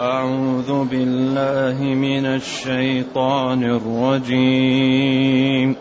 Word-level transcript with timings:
أعوذ 0.00 0.84
بالله 0.84 1.84
من 1.84 2.26
الشيطان 2.26 3.64
الرجيم. 3.64 5.76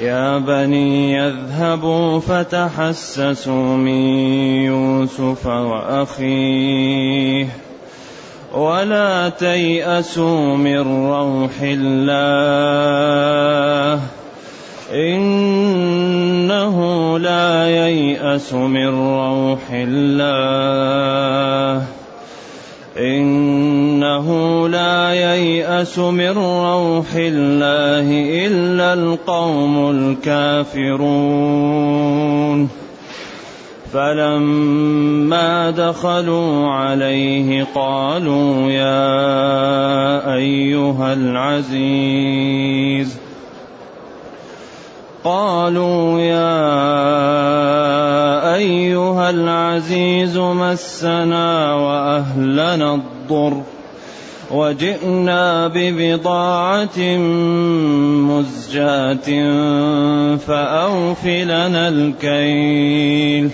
يا 0.00 0.38
بني 0.38 1.12
يذهبوا 1.12 2.20
فتحسسوا 2.20 3.76
من 3.76 4.02
يوسف 4.62 5.46
وأخيه. 5.46 7.46
ولا 8.54 9.28
تيأسوا 9.28 10.56
من 10.56 11.10
روح 11.10 11.62
الله. 11.62 12.14
إنه 14.92 15.73
لا 17.18 17.68
ييأس 17.68 18.52
من 18.52 18.86
روح 18.86 19.70
الله. 19.72 21.82
إنه 22.98 24.28
لا 24.68 25.12
ييأس 25.12 25.98
من 25.98 26.30
روح 26.30 27.06
الله 27.14 28.08
إلا 28.46 28.94
القوم 28.94 29.90
الكافرون. 29.90 31.04
فلما 33.92 35.70
دخلوا 35.70 36.70
عليه 36.70 37.66
قالوا 37.74 38.70
يا 38.70 40.34
أيها 40.34 41.12
العزيز. 41.12 43.23
قالوا 45.24 46.20
يا 46.20 46.64
أيها 48.54 49.30
العزيز 49.30 50.38
مسنا 50.38 51.74
وأهلنا 51.74 52.94
الضر 52.94 53.62
وجئنا 54.50 55.68
ببضاعة 55.68 56.98
مزجاة 58.28 59.28
فأوف 60.36 61.26
لنا 61.26 61.88
الكيل 61.88 63.50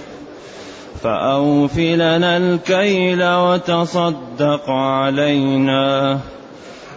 فأوف 1.02 1.78
لنا 1.78 2.36
الكيل 2.36 3.24
وتصدق 3.24 4.70
علينا 4.70 6.18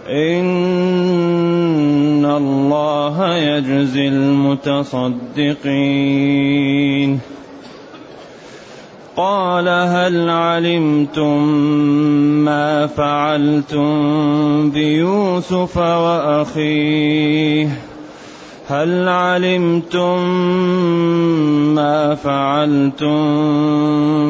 إن 0.09 0.43
الله 2.25 3.37
يجزي 3.37 4.07
المتصدقين. 4.07 5.33
قال 9.15 9.67
هل 9.69 10.29
علمتم 10.29 11.47
ما 12.45 12.87
فعلتم 12.87 14.69
بيوسف 14.69 15.77
وأخيه؟ 15.77 17.67
هل 18.67 19.08
علمتم 19.08 20.19
ما 21.75 22.16
فعلتم 22.16 23.17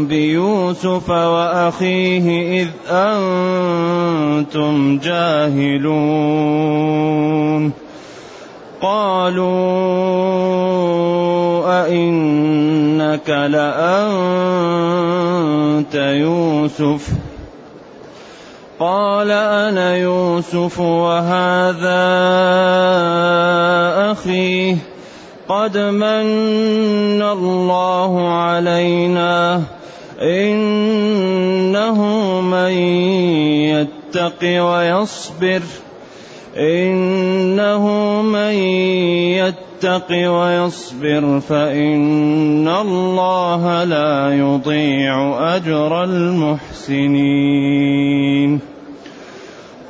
بيوسف 0.07 1.09
وأخيه 1.09 2.61
إذ 2.61 2.67
أنتم 2.89 4.97
جاهلون؟ 4.97 6.23
قالوا 8.81 9.43
أئنك 11.85 13.29
لأنت 13.29 14.35
يوسف. 15.95 17.09
قال 18.83 19.31
أنا 19.31 19.97
يوسف 19.97 20.79
وهذا 20.79 22.03
أخيه. 24.11 24.75
قد 25.49 25.77
من 25.77 27.21
الله 27.21 28.27
علينا. 28.27 29.61
إنه 30.21 32.01
من 32.41 32.71
يتق 33.71 34.43
ويصبر. 34.43 35.61
إنه 36.57 37.87
من 38.21 38.53
يتق 39.39 40.11
ويصبر. 40.11 41.39
فإن 41.39 42.67
الله 42.67 43.83
لا 43.83 44.39
يضيع 44.39 45.37
أجر 45.55 46.03
المحسنين. 46.03 48.72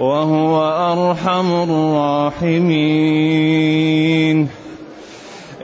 وهو 0.00 0.56
أرحم 0.92 1.62
الراحمين. 1.62 4.48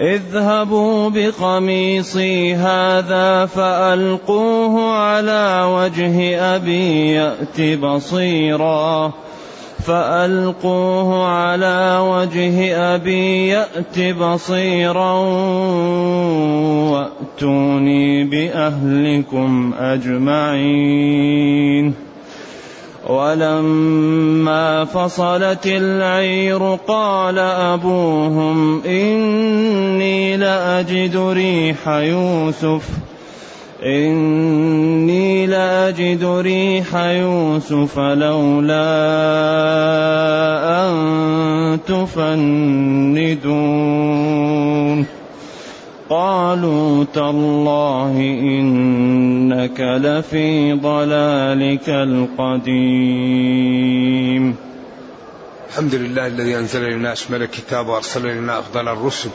اذهبوا 0.01 1.11
بقميصي 1.11 2.55
هذا 2.55 3.47
فألقوه 3.47 4.93
على 4.93 5.69
وجه 5.73 6.41
أبي 6.57 7.13
يأت 7.13 7.61
بصيرا. 7.81 9.13
فألقوه 9.87 11.27
على 11.27 11.99
وجه 12.01 12.77
أبي 12.95 13.49
يأت 13.49 14.17
بصيرا. 14.17 15.13
وأتوني 16.93 18.25
بأهلكم 18.25 19.75
أجمعين. 19.79 22.06
ولما 23.07 24.85
فصلت 24.85 25.67
العير 25.67 26.79
قال 26.89 27.39
أبوهم 27.39 28.83
إني 28.83 30.37
لأجد 30.37 31.17
ريح 31.17 31.89
يوسف 31.89 32.89
إني 33.85 35.47
لأجد 35.47 36.25
ريح 36.25 36.97
يوسف 36.97 37.99
لولا 37.99 38.87
أن 40.89 41.79
تفندون. 41.87 43.17
قالوا 46.11 47.05
تالله 47.15 48.13
إنك 48.41 49.81
لفي 49.81 50.73
ضلالك 50.73 51.89
القديم. 51.89 53.07
الحمد 55.69 55.95
لله 55.95 56.27
الذي 56.27 56.57
أنزل 56.57 56.91
لنا 56.91 57.13
أشمل 57.13 57.43
الكتاب 57.43 57.89
وأرسل 57.89 58.37
لنا 58.37 58.59
أفضل 58.59 58.89
الرسل 58.89 59.31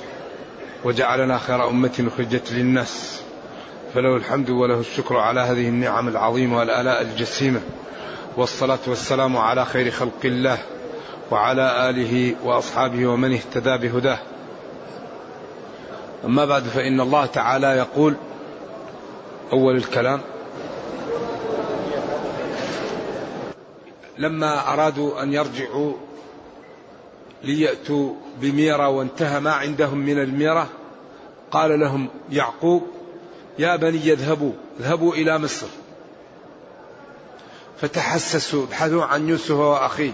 وجعلنا 0.84 1.38
خير 1.38 1.70
أمة 1.70 2.08
أخرجت 2.08 2.52
للناس. 2.52 3.22
فله 3.94 4.16
الحمد 4.16 4.50
وله 4.50 4.80
الشكر 4.80 5.18
على 5.18 5.40
هذه 5.40 5.68
النعم 5.68 6.08
العظيمة 6.08 6.58
والآلاء 6.58 7.02
الجسيمة. 7.02 7.60
والصلاة 8.38 8.80
والسلام 8.88 9.38
على 9.38 9.66
خير 9.66 9.92
خلق 9.92 10.26
الله 10.26 10.58
وعلى 11.32 11.90
آله 11.90 12.36
وأصحابه 12.44 13.08
ومن 13.08 13.34
اهتدى 13.34 13.78
بهداه. 13.78 14.20
أما 16.26 16.46
بعد 16.46 16.64
فإن 16.64 17.02
الله 17.02 17.26
تعالى 17.26 17.68
يقول 17.68 18.16
أول 19.54 19.76
الكلام 19.76 20.22
لما 24.18 24.74
أرادوا 24.74 25.24
أن 25.24 25.34
يرجعوا 25.34 25.94
ليأتوا 27.44 28.14
بميرة 28.42 28.90
وانتهى 28.90 29.40
ما 29.40 29.52
عندهم 29.52 29.98
من 29.98 30.20
الميرة 30.20 30.70
قال 31.52 31.80
لهم 31.80 32.08
يعقوب 32.32 32.88
يا 33.60 33.76
بني 33.76 34.08
يذهبوا 34.08 34.52
اذهبوا 34.80 35.14
إلى 35.14 35.38
مصر. 35.38 35.68
فتحسسوا 37.82 38.64
ابحثوا 38.64 39.04
عن 39.04 39.30
يوسف 39.30 39.52
وأخيه. 39.52 40.12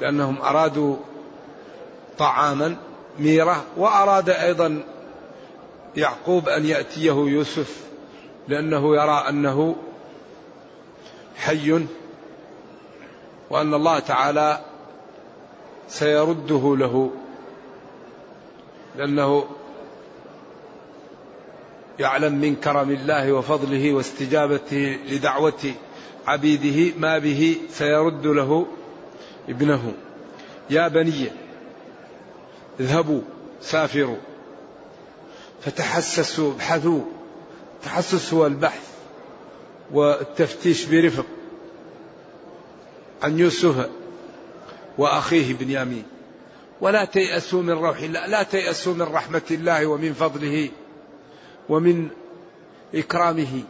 لأنهم 0.00 0.42
أرادوا 0.42 0.96
طعاما 2.18 2.76
ميرة 3.18 3.64
وأراد 3.76 4.30
أيضا 4.30 4.82
يعقوب 5.96 6.48
أن 6.48 6.66
يأتيه 6.66 7.12
يوسف 7.12 7.80
لأنه 8.48 8.96
يرى 8.96 9.24
أنه 9.28 9.76
حي 11.36 11.86
وأن 13.50 13.74
الله 13.74 13.98
تعالى 13.98 14.60
سيرده 15.88 16.76
له 16.76 17.10
لأنه 18.96 19.44
يعلم 21.98 22.34
من 22.34 22.56
كرم 22.56 22.90
الله 22.90 23.32
وفضله 23.32 23.92
واستجابته 23.92 24.98
لدعوة 25.08 25.74
عبيده 26.26 26.94
ما 26.98 27.18
به 27.18 27.56
سيرد 27.70 28.26
له 28.26 28.66
ابنه. 29.48 29.92
يا 30.70 30.88
بني 30.88 31.30
اذهبوا 32.82 33.20
سافروا. 33.60 34.16
فتحسسوا 35.64 36.52
ابحثوا. 36.52 37.00
التحسس 37.76 38.34
هو 38.34 38.46
البحث 38.46 38.88
والتفتيش 39.92 40.84
برفق. 40.84 41.26
عن 43.22 43.38
يوسف 43.38 43.88
وأخيه 44.98 45.54
بنيامين 45.54 46.04
ولا 46.80 47.04
تيأسوا 47.04 47.62
من 47.62 47.70
روح 47.70 47.98
الله 47.98 48.26
لا 48.26 48.42
تيأسوا 48.42 48.94
من 48.94 49.02
رحمة 49.02 49.42
الله 49.50 49.86
ومن 49.86 50.12
فضله 50.12 50.70
ومن 51.68 52.08
إكرامه. 52.94 53.62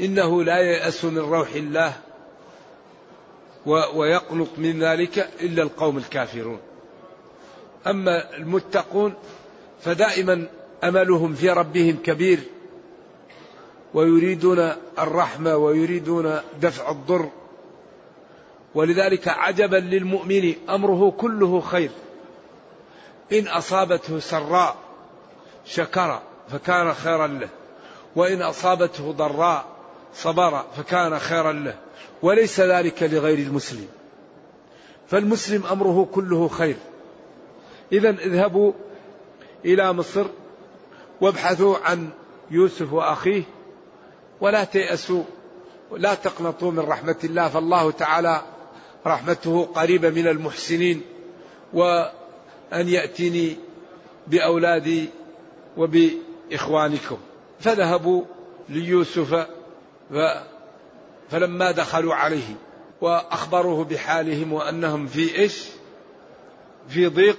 إنه 0.00 0.44
لا 0.44 0.58
ييأس 0.58 1.04
من 1.04 1.18
روح 1.18 1.48
الله 1.54 1.92
ويقنط 3.94 4.48
من 4.58 4.82
ذلك 4.82 5.28
إلا 5.40 5.62
القوم 5.62 5.98
الكافرون. 5.98 6.58
أما 7.86 8.36
المتقون 8.36 9.14
فدائما 9.80 10.48
أملهم 10.84 11.34
في 11.34 11.50
ربهم 11.50 11.96
كبير 12.04 12.38
ويريدون 13.94 14.72
الرحمة 14.98 15.56
ويريدون 15.56 16.40
دفع 16.60 16.90
الضر. 16.90 17.28
ولذلك 18.74 19.28
عجبا 19.28 19.76
للمؤمن 19.76 20.54
أمره 20.68 21.10
كله 21.10 21.60
خير. 21.60 21.90
إن 23.32 23.48
أصابته 23.48 24.18
سراء 24.18 24.76
شكر 25.64 26.22
فكان 26.48 26.94
خيرا 26.94 27.26
له 27.26 27.48
وإن 28.16 28.42
أصابته 28.42 29.12
ضراء 29.12 29.64
صبر 30.14 30.64
فكان 30.76 31.18
خيرا 31.18 31.52
له 31.52 31.74
وليس 32.22 32.60
ذلك 32.60 33.02
لغير 33.02 33.38
المسلم. 33.38 33.88
فالمسلم 35.08 35.66
أمره 35.66 36.08
كله 36.12 36.48
خير. 36.48 36.76
إذا 37.92 38.10
اذهبوا 38.10 38.72
إلى 39.64 39.92
مصر 39.92 40.26
وابحثوا 41.20 41.76
عن 41.84 42.08
يوسف 42.50 42.92
وأخيه 42.92 43.42
ولا 44.40 44.64
تيأسوا 44.64 45.22
لا 45.96 46.14
تقنطوا 46.14 46.70
من 46.70 46.78
رحمة 46.78 47.16
الله 47.24 47.48
فالله 47.48 47.90
تعالى 47.90 48.42
رحمته 49.06 49.68
قريبة 49.74 50.10
من 50.10 50.26
المحسنين 50.26 51.02
وأن 51.72 52.88
يأتيني 52.88 53.56
بأولادي 54.26 55.08
وبإخوانكم. 55.76 57.18
فذهبوا 57.60 58.24
ليوسف 58.68 59.46
فلما 61.30 61.70
دخلوا 61.70 62.14
عليه 62.14 62.54
وأخبروه 63.00 63.84
بحالهم 63.84 64.52
وأنهم 64.52 65.06
في 65.06 65.38
إيش؟ 65.38 65.64
في 66.88 67.06
ضيق 67.06 67.38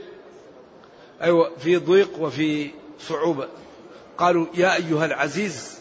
أيوة 1.21 1.51
في 1.60 1.77
ضيق 1.77 2.19
وفي 2.19 2.71
صعوبة. 3.00 3.48
قالوا 4.18 4.45
يا 4.54 4.75
أيها 4.75 5.06
العزيز 5.06 5.80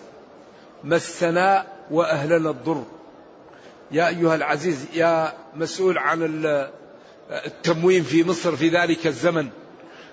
مسنا 0.84 1.66
وأهلنا 1.90 2.50
الضر. 2.50 2.84
يا 3.90 4.08
أيها 4.08 4.34
العزيز 4.34 4.86
يا 4.94 5.32
مسؤول 5.54 5.98
عن 5.98 6.44
التموين 7.30 8.02
في 8.02 8.24
مصر 8.24 8.56
في 8.56 8.68
ذلك 8.68 9.06
الزمن 9.06 9.48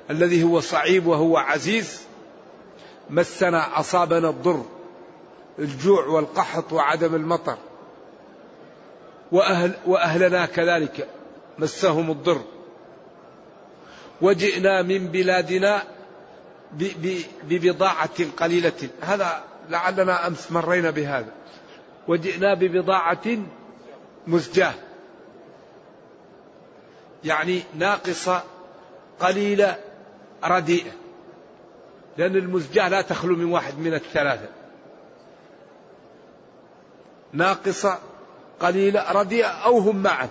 الذي 0.10 0.44
هو 0.44 0.60
صعيب 0.60 1.06
وهو 1.06 1.38
عزيز 1.38 2.02
مسنا 3.10 3.80
أصابنا 3.80 4.30
الضر 4.30 4.66
الجوع 5.60 6.06
والقحط 6.06 6.74
وعدم 6.74 7.16
المطر. 7.16 7.58
وأهل 9.32 9.74
وأهلنا 9.86 10.46
كذلك 10.46 11.08
مسهم 11.60 12.12
الضر. 12.12 12.42
وجئنا 14.22 14.82
من 14.82 15.08
بلادنا 15.08 15.84
ببضاعة 17.44 18.32
قليلة. 18.38 18.90
هذا 19.02 19.44
لعلنا 19.70 20.28
أمس 20.28 20.52
مرينا 20.52 20.90
بهذا. 20.90 21.32
وجئنا 22.08 22.54
ببضاعة 22.54 23.38
مزجاة. 24.28 24.74
يعني 27.24 27.64
ناقصة 27.76 28.44
قليلة 29.20 29.78
رديئة. 30.44 30.92
لأن 32.18 32.36
المزجاة 32.36 32.90
لا 32.90 33.02
تخلو 33.02 33.36
من 33.36 33.46
واحد 33.46 33.80
من 33.80 33.94
الثلاثة. 33.94 34.50
ناقصة 37.34 38.00
قليلة 38.60 39.12
رديئة 39.12 39.48
أو 39.48 39.78
هم 39.78 40.04
معا. 40.04 40.30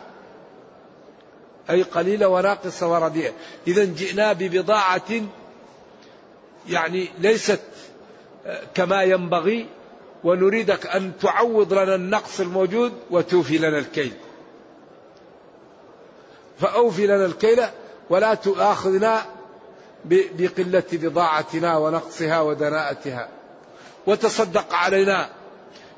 أي 1.71 1.83
قليلة 1.83 2.29
وناقصة 2.29 2.89
ورديئة 2.89 3.33
إذا 3.67 3.85
جئنا 3.85 4.33
ببضاعة 4.33 5.11
يعني 6.69 7.09
ليست 7.19 7.61
كما 8.75 9.03
ينبغي 9.03 9.67
ونريدك 10.25 10.87
أن 10.87 11.13
تعوض 11.21 11.73
لنا 11.73 11.95
النقص 11.95 12.41
الموجود 12.41 12.93
وتوفي 13.11 13.59
لنا 13.59 13.79
الكيل. 13.79 14.13
فأوفي 16.59 17.07
لنا 17.07 17.27
الكيل 17.27 17.63
ولا 18.11 18.35
تؤاخذنا 18.35 19.27
بقلة 20.05 20.83
بضاعتنا 20.93 21.77
ونقصها 21.77 22.41
ودناءتها. 22.41 23.29
وتصدق 24.07 24.75
علينا 24.75 25.29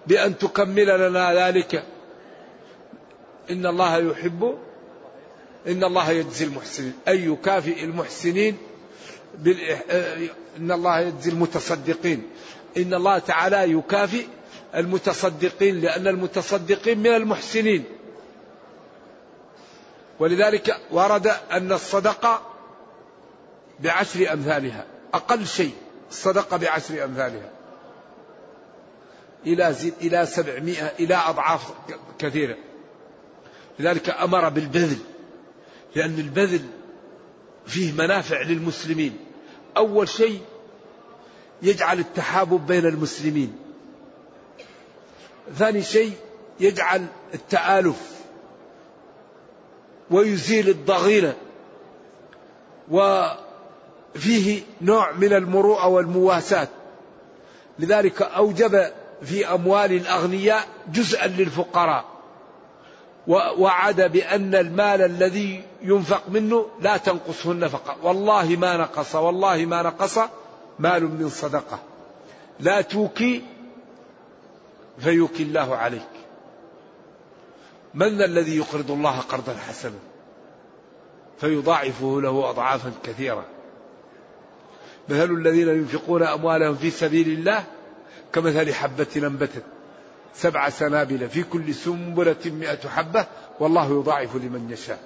بأن 0.06 0.38
تكمل 0.38 1.08
لنا 1.10 1.48
ذلك. 1.48 1.84
إن 3.50 3.66
الله 3.66 3.96
يحب 3.98 4.58
إن 5.66 5.84
الله 5.84 6.10
يجزي 6.10 6.44
المحسنين. 6.44 6.94
أي 7.08 7.24
يكافئ 7.26 7.84
المحسنين 7.84 8.56
إن 10.56 10.72
الله 10.72 11.00
يجزي 11.00 11.30
المتصدقين. 11.30 12.22
إن 12.76 12.94
الله 12.94 13.18
تعالى 13.18 13.72
يكافئ 13.72 14.26
المتصدقين 14.74 15.80
لأن 15.80 16.06
المتصدقين 16.06 16.98
من 16.98 17.06
المحسنين. 17.14 17.84
ولذلك 20.19 20.81
ورد 20.91 21.26
أن 21.52 21.72
الصدقة 21.72 22.43
بعشر 23.81 24.32
أمثالها. 24.32 24.86
أقل 25.14 25.46
شيء 25.46 25.74
الصدقة 26.10 26.56
بعشر 26.56 27.05
أمثالها. 27.05 27.50
إلى 29.46 29.72
زد 29.72 29.93
إلى 30.00 30.26
سبعمائة 30.26 30.93
إلى 31.00 31.14
أضعاف 31.14 31.70
كثيرة. 32.19 32.56
لذلك 33.79 34.10
أمر 34.10 34.48
بالبذل. 34.48 34.98
لأن 35.96 36.19
البذل 36.19 36.60
فيه 37.67 37.93
منافع 37.93 38.43
للمسلمين. 38.43 39.17
أول 39.76 40.08
شيء 40.08 40.41
يجعل 41.62 41.98
التحابب 41.98 42.67
بين 42.67 42.86
المسلمين. 42.86 43.58
ثاني 45.55 45.82
شيء 45.82 46.12
يجعل 46.60 47.06
التآلف 47.34 48.20
ويزيل 50.10 50.69
الضغينة. 50.69 51.34
وفيه 52.91 54.62
نوع 54.81 55.12
من 55.12 55.32
المروءة 55.32 55.86
والمواساة. 55.86 56.69
لذلك 57.79 58.22
أوجب 58.22 58.93
في 59.22 59.46
أموال 59.55 59.93
الأغنياء 59.93 60.69
جزءا 60.93 61.26
للفقراء. 61.26 62.16
ووعد 63.28 64.00
بأن 64.00 64.54
المال 64.54 65.02
الذي 65.02 65.64
ينفق 65.82 66.22
منه 66.28 66.66
لا 66.80 66.96
تنقصه 66.96 67.52
النفقة 67.52 67.96
والله 68.02 68.56
ما 68.56 68.76
نقص 68.76 69.14
والله 69.14 69.64
ما 69.64 69.82
نقص 69.82 70.18
مال 70.78 71.02
من 71.02 71.28
صدقة. 71.28 71.78
لا 72.60 72.80
توكي 72.80 73.44
فيوكي 74.98 75.42
الله 75.42 75.76
عليك. 75.76 76.08
من 77.94 78.22
الذي 78.22 78.56
يقرض 78.56 78.90
الله 78.90 79.20
قرضا 79.20 79.54
حسنا؟ 79.68 79.98
فيضاعفه 81.40 82.20
له 82.20 82.50
أضعافا 82.50 82.92
كثيرة. 83.04 83.44
مثل 85.08 85.30
الذين 85.30 85.68
ينفقون 85.68 86.22
أموالهم 86.22 86.74
في 86.74 86.90
سبيل 86.90 87.28
الله 87.28 87.64
كمثل 88.32 88.74
حبة 88.74 89.06
أنبتت 89.16 89.62
سبع 90.36 90.69
سنابل 90.69 91.28
في 91.28 91.43
كل 91.43 91.74
سنبلة 91.74 92.36
مئة 92.44 92.88
حبة 92.88 93.26
والله 93.60 93.90
يضاعف 93.90 94.36
لمن 94.36 94.70
يشاء. 94.70 94.98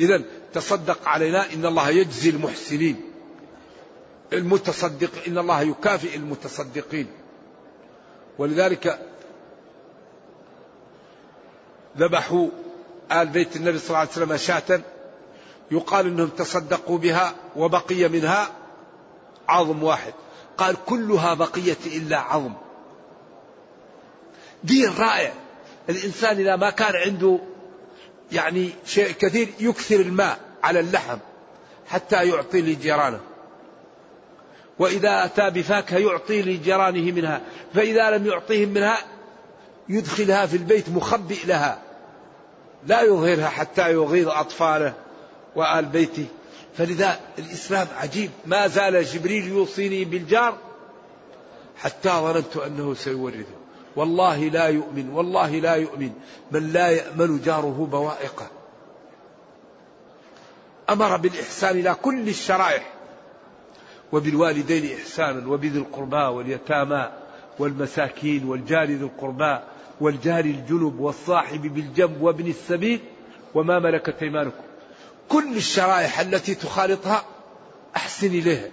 إذا 0.00 0.22
تصدق 0.52 1.08
علينا 1.08 1.52
إن 1.52 1.66
الله 1.66 1.90
يجزي 1.90 2.30
المحسنين. 2.30 3.00
المتصدق 4.32 5.10
إن 5.26 5.38
الله 5.38 5.62
يكافئ 5.62 6.16
المتصدقين. 6.16 7.06
ولذلك 8.38 8.98
ذبحوا 11.98 12.48
آل 13.12 13.26
بيت 13.26 13.56
النبي 13.56 13.78
صلى 13.78 13.88
الله 13.88 13.98
عليه 13.98 14.10
وسلم 14.10 14.36
شاة 14.36 14.80
يقال 15.70 16.06
إنهم 16.06 16.28
تصدقوا 16.28 16.98
بها 16.98 17.34
وبقي 17.56 18.08
منها 18.08 18.48
عظم 19.48 19.82
واحد. 19.82 20.14
قال 20.58 20.76
كلها 20.86 21.34
بقية 21.34 21.76
إلا 21.86 22.18
عظم. 22.18 22.52
دين 24.66 24.92
رائع. 24.98 25.32
الإنسان 25.88 26.38
إذا 26.38 26.56
ما 26.56 26.70
كان 26.70 26.96
عنده 26.96 27.38
يعني 28.32 28.70
شيء 28.86 29.12
كثير 29.12 29.48
يكثر 29.60 30.00
الماء 30.00 30.38
على 30.62 30.80
اللحم 30.80 31.18
حتى 31.88 32.28
يعطي 32.28 32.60
لجيرانه. 32.60 33.20
وإذا 34.78 35.24
أتى 35.24 35.50
بفاكهة 35.50 35.98
يعطي 35.98 36.42
لجيرانه 36.42 37.12
منها. 37.12 37.40
فإذا 37.74 38.10
لم 38.10 38.26
يعطيهم 38.26 38.68
منها 38.68 38.98
يدخلها 39.88 40.46
في 40.46 40.56
البيت 40.56 40.88
مخبئ 40.88 41.46
لها. 41.46 41.78
لا 42.86 43.02
يظهرها 43.02 43.48
حتى 43.48 43.92
يغيظ 43.92 44.28
أطفاله 44.28 44.94
وآل 45.56 45.84
بيته. 45.84 46.26
فلذا 46.78 47.20
الإسلام 47.38 47.86
عجيب. 47.96 48.30
ما 48.46 48.66
زال 48.68 49.04
جبريل 49.04 49.48
يوصيني 49.48 50.04
بالجار 50.04 50.58
حتى 51.76 52.08
ظننت 52.08 52.56
أنه 52.56 52.94
سيورثه. 52.94 53.65
والله 53.96 54.48
لا 54.48 54.66
يؤمن 54.66 55.10
والله 55.10 55.50
لا 55.50 55.74
يؤمن. 55.74 56.12
من 56.50 56.72
لا 56.72 56.88
يأمن 56.88 57.40
جاره 57.42 57.88
بوائقه. 57.92 58.46
أمر 60.90 61.16
بالإحسان 61.16 61.78
إلى 61.78 61.94
كل 61.94 62.28
الشرائح. 62.28 62.92
وبالوالدين 64.12 64.96
إحسانا 64.98 65.48
وبذي 65.48 65.78
القربى 65.78 66.16
واليتامى 66.16 67.10
والمساكين 67.58 68.44
والجار 68.44 68.86
ذي 68.86 69.04
القربى 69.04 69.58
والجار 70.00 70.44
الجنب 70.44 71.00
والصاحب 71.00 71.62
بالجنب 71.62 72.22
وابن 72.22 72.46
السبيل 72.46 73.00
وما 73.54 73.78
ملكت 73.78 74.22
أيمانكم. 74.22 74.62
كل 75.28 75.56
الشرائح 75.56 76.20
التي 76.20 76.54
تخالطها 76.54 77.24
أحسن 77.96 78.26
إليها. 78.26 78.70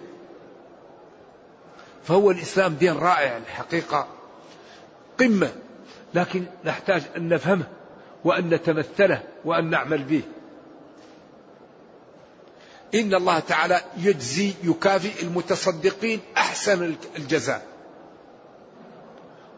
فهو 2.03 2.31
الإسلام 2.31 2.73
دين 2.73 2.97
رائع 2.97 3.37
الحقيقة. 3.37 4.07
قمة 5.20 5.51
لكن 6.13 6.46
نحتاج 6.65 7.03
أن 7.17 7.29
نفهمه 7.29 7.67
وأن 8.24 8.50
نتمثله 8.50 9.24
وأن 9.46 9.70
نعمل 9.70 10.03
به. 10.03 10.22
إن 12.96 13.13
الله 13.13 13.39
تعالى 13.39 13.82
يجزي 13.98 14.53
يكافئ 14.63 15.24
المتصدقين 15.24 16.20
أحسن 16.38 16.96
الجزاء. 17.17 17.67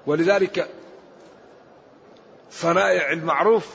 ولذلك 0.06 0.70
صنائع 2.52 3.12
المعروف 3.12 3.68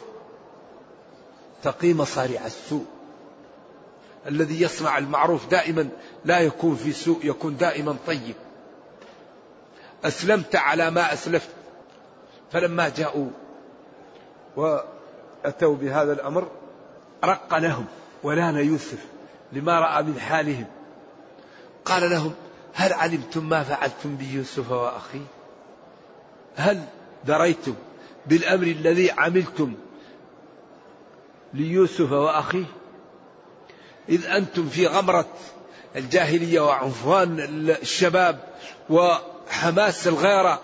تقي 1.62 1.92
مصارع 1.94 2.46
السوء. 2.46 2.86
الذي 4.26 4.62
يصنع 4.62 4.98
المعروف 4.98 5.46
دائما 5.46 5.88
لا 6.24 6.40
يكون 6.40 6.76
في 6.76 6.92
سوء 6.92 7.18
يكون 7.22 7.56
دائما 7.56 7.96
طيب. 8.06 8.34
أسلمت 10.04 10.56
على 10.56 10.90
ما 10.90 11.12
أسلفت. 11.12 11.48
فلما 12.52 12.88
جاءوا 12.88 13.30
وأتوا 14.56 15.76
بهذا 15.76 16.12
الأمر 16.12 16.48
رق 17.24 17.58
لهم 17.58 17.84
ولان 18.22 18.56
يوسف 18.56 19.04
لما 19.52 19.80
رأى 19.80 20.02
من 20.02 20.20
حالهم. 20.20 20.66
قال 21.84 22.10
لهم 22.10 22.34
هل 22.74 22.92
علمتم 22.92 23.48
ما 23.48 23.62
فعلتم 23.62 24.16
بيوسف 24.16 24.70
وأخيه؟ 24.70 25.26
هل 26.56 26.84
دريتم 27.24 27.74
بالأمر 28.26 28.66
الذي 28.66 29.10
عملتم 29.10 29.74
ليوسف 31.54 32.12
وأخيه؟ 32.12 32.64
إذ 34.08 34.26
أنتم 34.26 34.68
في 34.68 34.86
غمرة 34.86 35.28
الجاهلية 35.96 36.60
وعنفوان 36.60 37.40
الشباب 37.82 38.40
وحماس 38.90 40.08
الغيرة 40.08 40.60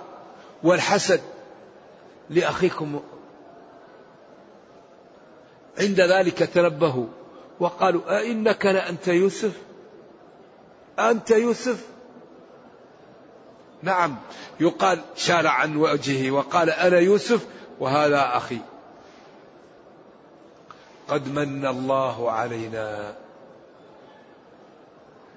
والحسد. 0.62 1.20
لأخيكم. 2.30 3.00
عند 5.78 6.00
ذلك 6.00 6.38
تنبهوا 6.38 7.06
وقالوا 7.60 8.18
أئنك 8.18 8.66
لأنت 8.66 9.08
يوسف؟ 9.08 9.52
أنت 10.98 11.30
يوسف؟ 11.30 11.84
نعم. 13.82 14.16
يقال 14.60 15.00
شال 15.16 15.46
عن 15.46 15.76
وجهه 15.76 16.30
وقال 16.30 16.70
أنا 16.70 16.98
يوسف 16.98 17.46
وهذا 17.80 18.36
أخي. 18.36 18.58
قد 21.08 21.28
من 21.28 21.66
الله 21.66 22.30
علينا. 22.30 23.14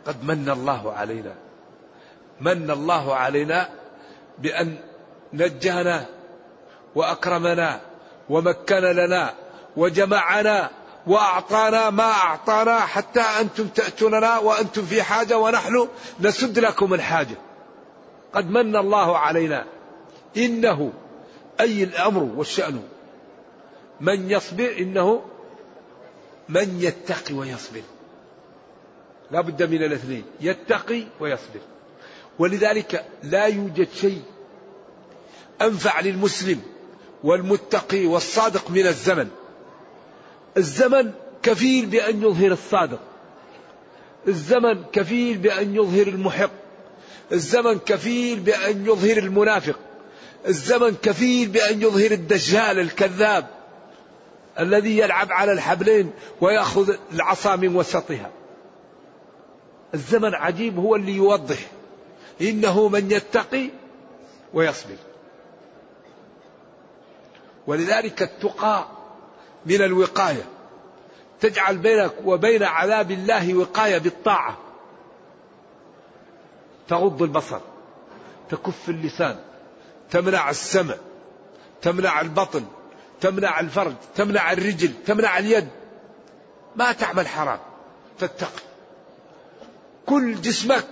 قد 0.08 0.24
من 0.24 0.50
الله 0.50 0.94
علينا. 0.94 1.36
من 2.42 2.72
الله 2.72 3.16
علينا 3.16 3.70
بأن 4.38 4.78
نجانا 5.34 6.19
وأكرمنا 7.00 7.82
ومكن 8.30 8.76
لنا 8.76 9.34
وجمعنا 9.78 10.70
وأعطانا 11.08 11.90
ما 11.90 12.12
أعطانا 12.12 12.80
حتى 12.80 13.20
أنتم 13.20 13.68
تأتوننا 13.68 14.38
وأنتم 14.38 14.86
في 14.86 15.04
حاجة 15.04 15.38
ونحن 15.38 15.88
نسد 16.20 16.60
لكم 16.60 16.94
الحاجة. 16.94 17.36
قد 18.34 18.50
من 18.50 18.76
الله 18.76 19.18
علينا. 19.18 19.66
إنه 20.38 20.94
أي 21.60 21.84
الأمر 21.84 22.24
والشأن. 22.24 22.84
من 24.02 24.32
يصبر 24.32 24.76
إنه 24.80 25.22
من 26.50 26.82
يتقي 26.82 27.34
ويصبر. 27.34 27.82
لا 29.32 29.42
بد 29.42 29.64
من 29.64 29.84
الاثنين. 29.84 30.24
يتقي 30.42 31.04
ويصبر. 31.20 31.62
ولذلك 32.40 33.06
لا 33.24 33.46
يوجد 33.46 33.88
شيء 33.96 34.22
أنفع 35.62 36.00
للمسلم 36.00 36.62
والمتقي 37.24 38.06
والصادق 38.06 38.72
من 38.72 38.88
الزمن. 38.88 39.30
الزمن 40.58 41.12
كفيل 41.44 41.86
بأن 41.86 42.24
يظهر 42.24 42.52
الصادق. 42.52 43.00
الزمن 44.28 44.84
كفيل 44.92 45.38
بأن 45.38 45.76
يظهر 45.76 46.08
المحق. 46.08 46.52
الزمن 47.32 47.80
كفيل 47.80 48.40
بأن 48.40 48.86
يظهر 48.86 49.18
المنافق. 49.18 49.80
الزمن 50.48 50.96
كفيل 50.96 51.48
بأن 51.50 51.82
يظهر 51.82 52.12
الدجال 52.12 52.80
الكذاب 52.80 53.48
الذي 54.60 54.98
يلعب 54.98 55.32
على 55.32 55.52
الحبلين 55.52 56.12
ويأخذ 56.42 56.96
العصا 57.14 57.56
من 57.56 57.76
وسطها. 57.76 58.32
الزمن 59.94 60.36
عجيب 60.36 60.80
هو 60.80 60.96
اللي 60.96 61.16
يوضح 61.16 61.58
إنه 62.42 62.88
من 62.88 63.12
يتقي 63.12 63.70
ويصبر. 64.54 65.09
ولذلك 67.70 68.22
التقى 68.22 68.88
من 69.66 69.82
الوقاية. 69.82 70.44
تجعل 71.40 71.78
بينك 71.78 72.14
وبين 72.26 72.64
عذاب 72.64 73.12
الله 73.12 73.54
وقاية 73.54 73.98
بالطاعة. 73.98 74.58
تغض 76.88 77.22
البصر 77.22 77.60
تكف 78.50 78.90
اللسان 78.90 79.40
تمنع 80.12 80.50
السمع 80.50 80.96
تمنع 81.82 82.22
البطن 82.22 82.66
تمنع 83.22 83.60
الفرج 83.60 83.96
تمنع 84.16 84.52
الرجل 84.52 84.94
تمنع 85.06 85.38
اليد. 85.38 85.68
ما 86.76 86.92
تعمل 86.92 87.28
حرام 87.28 87.60
تتقي. 88.20 88.64
كل 90.06 90.42
جسمك 90.42 90.88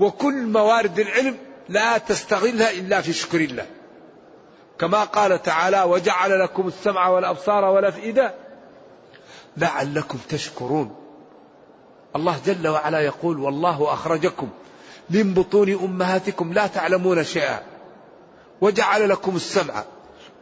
وكل 0.00 0.46
موارد 0.46 0.98
العلم 0.98 1.36
لا 1.68 1.98
تستغلها 1.98 2.70
إلا 2.70 3.00
في 3.00 3.12
شكر 3.12 3.40
الله. 3.40 3.66
كما 4.78 5.04
قال 5.04 5.42
تعالى 5.42 5.82
وجعل 5.82 6.40
لكم 6.40 6.68
السمع 6.68 7.08
والأبصار 7.08 7.64
والأفئدة 7.64 8.34
لعلكم 9.56 10.18
تشكرون. 10.28 10.96
الله 12.16 12.40
جل 12.46 12.68
وعلا 12.68 13.00
يقول 13.00 13.38
والله 13.38 13.92
أخرجكم 13.92 14.48
من 15.10 15.34
بطون 15.34 15.72
أمهاتكم 15.72 16.52
لا 16.52 16.66
تعلمون 16.66 17.24
شيئا. 17.24 17.62
وجعل 18.60 19.08
لكم 19.08 19.36
السمع 19.36 19.84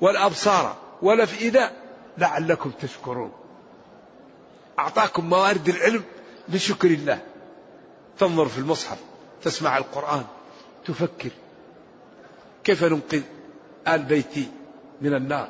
والأبصار 0.00 0.76
والأفئدة 1.02 1.70
لعلكم 2.18 2.70
تشكرون. 2.70 3.32
أعطاكم 4.78 5.30
موارد 5.30 5.68
العلم 5.68 6.02
لشكر 6.48 6.88
الله. 6.88 7.18
تنظر 8.18 8.46
في 8.48 8.58
المصحف 8.58 8.98
تسمع 9.42 9.78
القرآن 9.78 10.24
تفكر 10.84 11.30
كيف 12.64 12.84
ننقذ 12.84 13.22
آل 13.88 14.02
بيتي 14.02 14.48
من 15.00 15.14
النار. 15.14 15.48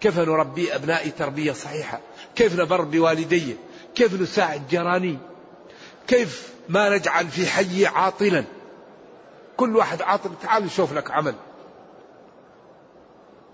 كيف 0.00 0.18
نربي 0.18 0.74
أبنائي 0.74 1.10
تربية 1.10 1.52
صحيحة؟ 1.52 2.00
كيف 2.34 2.60
نبر 2.60 2.82
بوالدي 2.82 3.56
كيف 3.94 4.20
نساعد 4.20 4.68
جيراني؟ 4.68 5.18
كيف 6.06 6.52
ما 6.68 6.96
نجعل 6.96 7.28
في 7.28 7.46
حي 7.46 7.86
عاطلا؟ 7.86 8.44
كل 9.56 9.76
واحد 9.76 10.02
عاطل 10.02 10.30
تعال 10.42 10.64
نشوف 10.64 10.92
لك 10.92 11.10
عمل. 11.10 11.34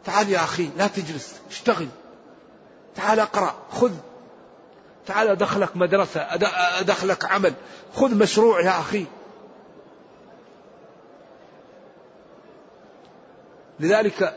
تعال 0.05 0.29
يا 0.31 0.39
أخي 0.39 0.71
لا 0.79 0.87
تجلس 0.87 1.35
اشتغل. 1.51 1.89
تعال 2.97 3.21
اقرأ 3.21 3.55
خذ. 3.71 3.93
تعال 5.07 5.29
أدخلك 5.29 5.77
مدرسة 5.77 6.21
أدخلك 6.81 7.25
عمل. 7.25 7.55
خذ 7.95 8.15
مشروع 8.15 8.61
يا 8.61 8.81
أخي. 8.81 9.07
لذلك 13.81 14.37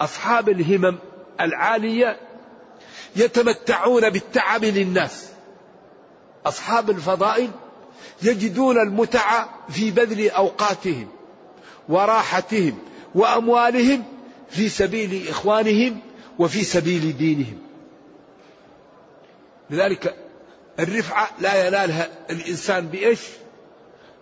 أصحاب 0.00 0.48
الهمم 0.48 0.98
العالية 1.40 2.20
يتمتعون 3.16 4.10
بالتعب 4.10 4.64
للناس. 4.64 5.28
أصحاب 6.46 6.90
الفضائل 6.90 7.50
يجدون 8.22 8.80
المتعة 8.80 9.48
في 9.68 9.90
بذل 9.90 10.30
أوقاتهم 10.30 11.08
وراحتهم 11.88 12.78
وأموالهم 13.14 14.04
في 14.50 14.68
سبيل 14.68 15.28
إخوانهم 15.28 16.00
وفي 16.38 16.64
سبيل 16.64 17.16
دينهم. 17.16 17.58
لذلك 19.70 20.16
الرفعة 20.80 21.30
لا 21.40 21.66
ينالها 21.66 22.08
الإنسان 22.30 22.86
بإيش؟ 22.86 23.20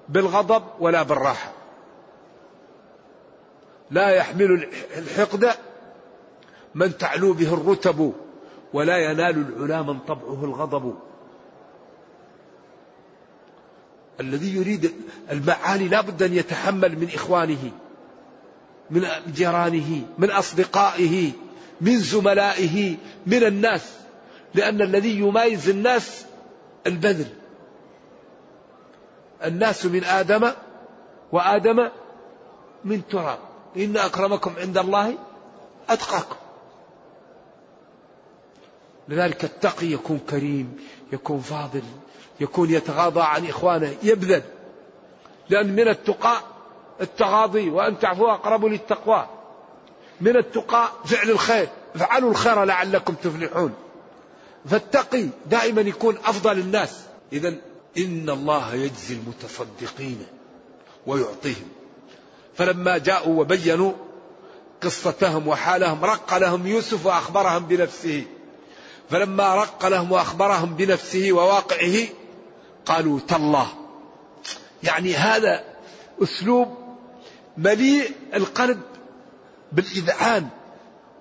بالغضب 0.09 0.65
ولا 0.81 1.03
بالراحة. 1.03 1.53
لا 3.91 4.11
يحمل 4.11 4.69
الحقد 4.99 5.51
من 6.75 6.99
تعلو 6.99 7.33
به 7.33 7.55
الرتب 7.55 8.13
ولا 8.73 8.99
ينال 8.99 9.45
العلا 9.57 9.83
من 9.83 9.99
طبعه 9.99 10.45
الغضب. 10.45 10.95
الذي 14.21 14.57
يريد 14.57 14.93
المعالي 15.31 15.89
لا 15.89 16.01
بد 16.01 16.23
أن 16.23 16.35
يتحمل 16.35 16.99
من 16.99 17.09
إخوانه 17.15 17.71
من 18.91 19.07
جيرانه 19.35 20.03
من 20.19 20.31
أصدقائه 20.31 21.33
من 21.81 21.99
زملائه 21.99 22.97
من 23.27 23.45
الناس 23.45 23.93
لأن 24.55 24.83
الذي 24.83 25.19
يميز 25.19 25.69
الناس 25.69 26.25
البذل. 26.87 27.27
الناس 29.45 29.87
من 29.87 30.05
آدم 30.05 30.51
وآدم 31.33 31.89
من 32.85 33.03
تراب. 33.11 33.39
إن 33.77 33.97
أكرمكم 33.97 34.53
عند 34.59 34.79
الله 34.79 35.19
أتقاكم. 35.89 36.37
لذلك 39.09 39.45
التقي 39.45 39.87
يكون 39.87 40.19
كريم 40.19 40.77
يكون 41.13 41.41
فاضل 41.41 41.83
يكون 42.41 42.71
يتغاضى 42.71 43.21
عن 43.21 43.47
إخوانه 43.47 43.97
يبذل. 44.03 44.43
لأن 45.49 45.73
من 45.73 45.89
التقى 45.89 46.41
التغاضي 47.01 47.71
وأن 47.71 47.99
تعفوا 47.99 48.33
أقرب 48.33 48.65
للتقوى. 48.65 49.27
من 50.21 50.37
التقى 50.37 50.89
فعل 51.05 51.31
الخير 51.31 51.69
افعلوا 51.95 52.31
الخير 52.31 52.65
لعلكم 52.65 53.15
تفلحون. 53.15 53.75
فالتقي 54.67 55.27
دائما 55.47 55.81
يكون 55.81 56.17
أفضل 56.25 56.59
الناس. 56.59 57.01
إذا 57.33 57.55
إن 57.99 58.31
الله 58.31 58.75
يجزي 58.75 59.15
المتصدقين 59.15 60.27
ويعطيهم. 61.07 61.69
فلما 62.57 62.99
جاءوا 62.99 63.41
وبينوا 63.41 63.93
قصتهم 64.83 65.49
وحالهم 65.49 66.05
رق 66.05 66.37
لهم 66.39 66.67
يوسف 66.67 67.07
وأخبرهم 67.07 67.67
بنفسه. 67.67 68.25
فلما 69.11 69.55
رق 69.55 69.87
لهم 69.87 70.13
وأخبرهم 70.13 70.75
بنفسه 70.75 71.33
وواقعه 71.33 72.07
قالوا 72.87 73.21
تالله. 73.29 73.67
يعني 74.83 75.15
هذا 75.15 75.65
أسلوب 76.23 76.79
مليء 77.59 78.11
القلب 78.35 78.81
بالإذعان 79.73 80.49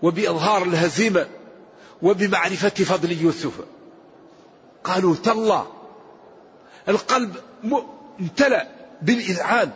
وبإظهار 0.01 0.63
الهزيمة 0.63 1.27
وبمعرفة 2.01 2.69
فضل 2.69 3.11
يوسف. 3.11 3.53
قالوا 4.83 5.15
تالله. 5.15 5.67
القلب 6.89 7.35
امتلأ 8.19 8.67
بالإذعان. 9.01 9.71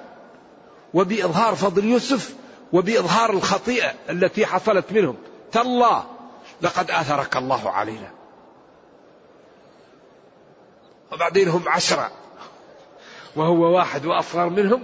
وبإظهار 0.93 1.55
فضل 1.55 1.85
يوسف 1.85 2.35
وبإظهار 2.73 3.29
الخطيئة 3.29 3.93
التي 4.09 4.45
حصلت 4.45 4.91
منهم. 4.91 5.15
تالله 5.51 6.05
لقد 6.61 6.91
آثرك 6.91 7.37
الله 7.37 7.69
علينا. 7.69 8.11
وبعدين 11.13 11.47
هم 11.47 11.63
عشرة. 11.67 12.11
وهو 13.35 13.75
واحد 13.75 14.05
وأصغر 14.05 14.49
منهم. 14.49 14.83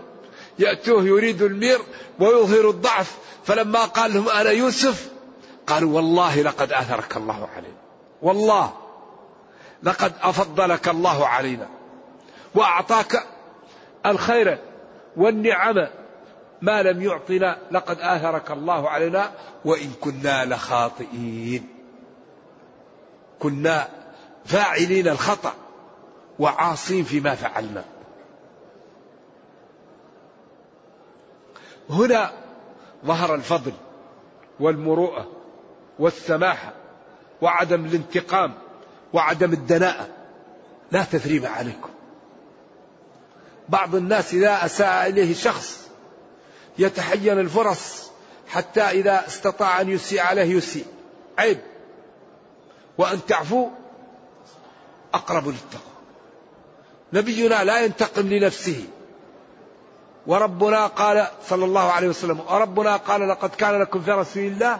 يأتوه 0.59 1.03
يريد 1.03 1.41
المير 1.41 1.79
ويظهر 2.19 2.69
الضعف. 2.69 3.17
فلما 3.45 3.85
قال 3.85 4.13
لهم 4.13 4.29
أنا 4.29 4.49
يوسف 4.49 5.09
قالوا 5.67 5.95
والله 5.95 6.41
لقد 6.41 6.71
آثرك 6.71 7.17
الله 7.17 7.49
علينا. 7.55 7.77
والله 8.21 8.73
لقد 9.83 10.13
أفضلك 10.21 10.87
الله 10.87 11.27
علينا. 11.27 11.69
وأعطاك 12.55 13.27
الخير 14.05 14.72
والنعم 15.17 15.87
ما 16.61 16.83
لم 16.83 17.01
يعطنا 17.01 17.57
لقد 17.71 17.97
آثرك 17.99 18.51
الله 18.51 18.89
علينا 18.89 19.31
وإن 19.65 19.91
كنا 20.01 20.45
لخاطئين. 20.45 21.69
كنا 23.39 23.87
فاعلين 24.45 25.07
الخطأ 25.07 25.53
وعاصين 26.39 27.03
فيما 27.03 27.35
فعلنا. 27.35 27.85
هنا 31.89 32.31
ظهر 33.05 33.35
الفضل 33.35 33.73
والمروءة 34.59 35.27
والسماحة 35.99 36.73
وعدم 37.41 37.85
الانتقام 37.85 38.53
وعدم 39.13 39.53
الدناءة 39.53 40.07
لا 40.91 41.03
تثريب 41.03 41.45
عليكم. 41.45 41.89
بعض 43.69 43.95
الناس 43.95 44.33
إذا 44.33 44.65
أساء 44.65 45.09
إليه 45.09 45.33
شخص 45.33 45.79
يتحين 46.77 47.39
الفرص 47.39 48.03
حتى 48.47 48.81
إذا 48.81 49.23
استطاع 49.27 49.81
أن 49.81 49.89
يسيء 49.89 50.19
عليه 50.19 50.55
يسيء. 50.57 50.85
عيب. 51.37 51.59
وأن 52.97 53.19
تعفو 53.27 53.69
أقرب 55.13 55.47
للتقوى. 55.47 55.93
نبينا 57.13 57.63
لا 57.63 57.81
ينتقم 57.81 58.27
لنفسه. 58.27 58.85
وربنا 60.27 60.87
قال 60.87 61.27
صلى 61.49 61.65
الله 61.65 61.91
عليه 61.91 62.07
وسلم 62.07 62.39
وربنا 62.39 62.95
قال 62.95 63.29
لقد 63.29 63.49
كان 63.49 63.81
لكم 63.81 64.01
في 64.01 64.11
رسول 64.11 64.43
الله 64.43 64.79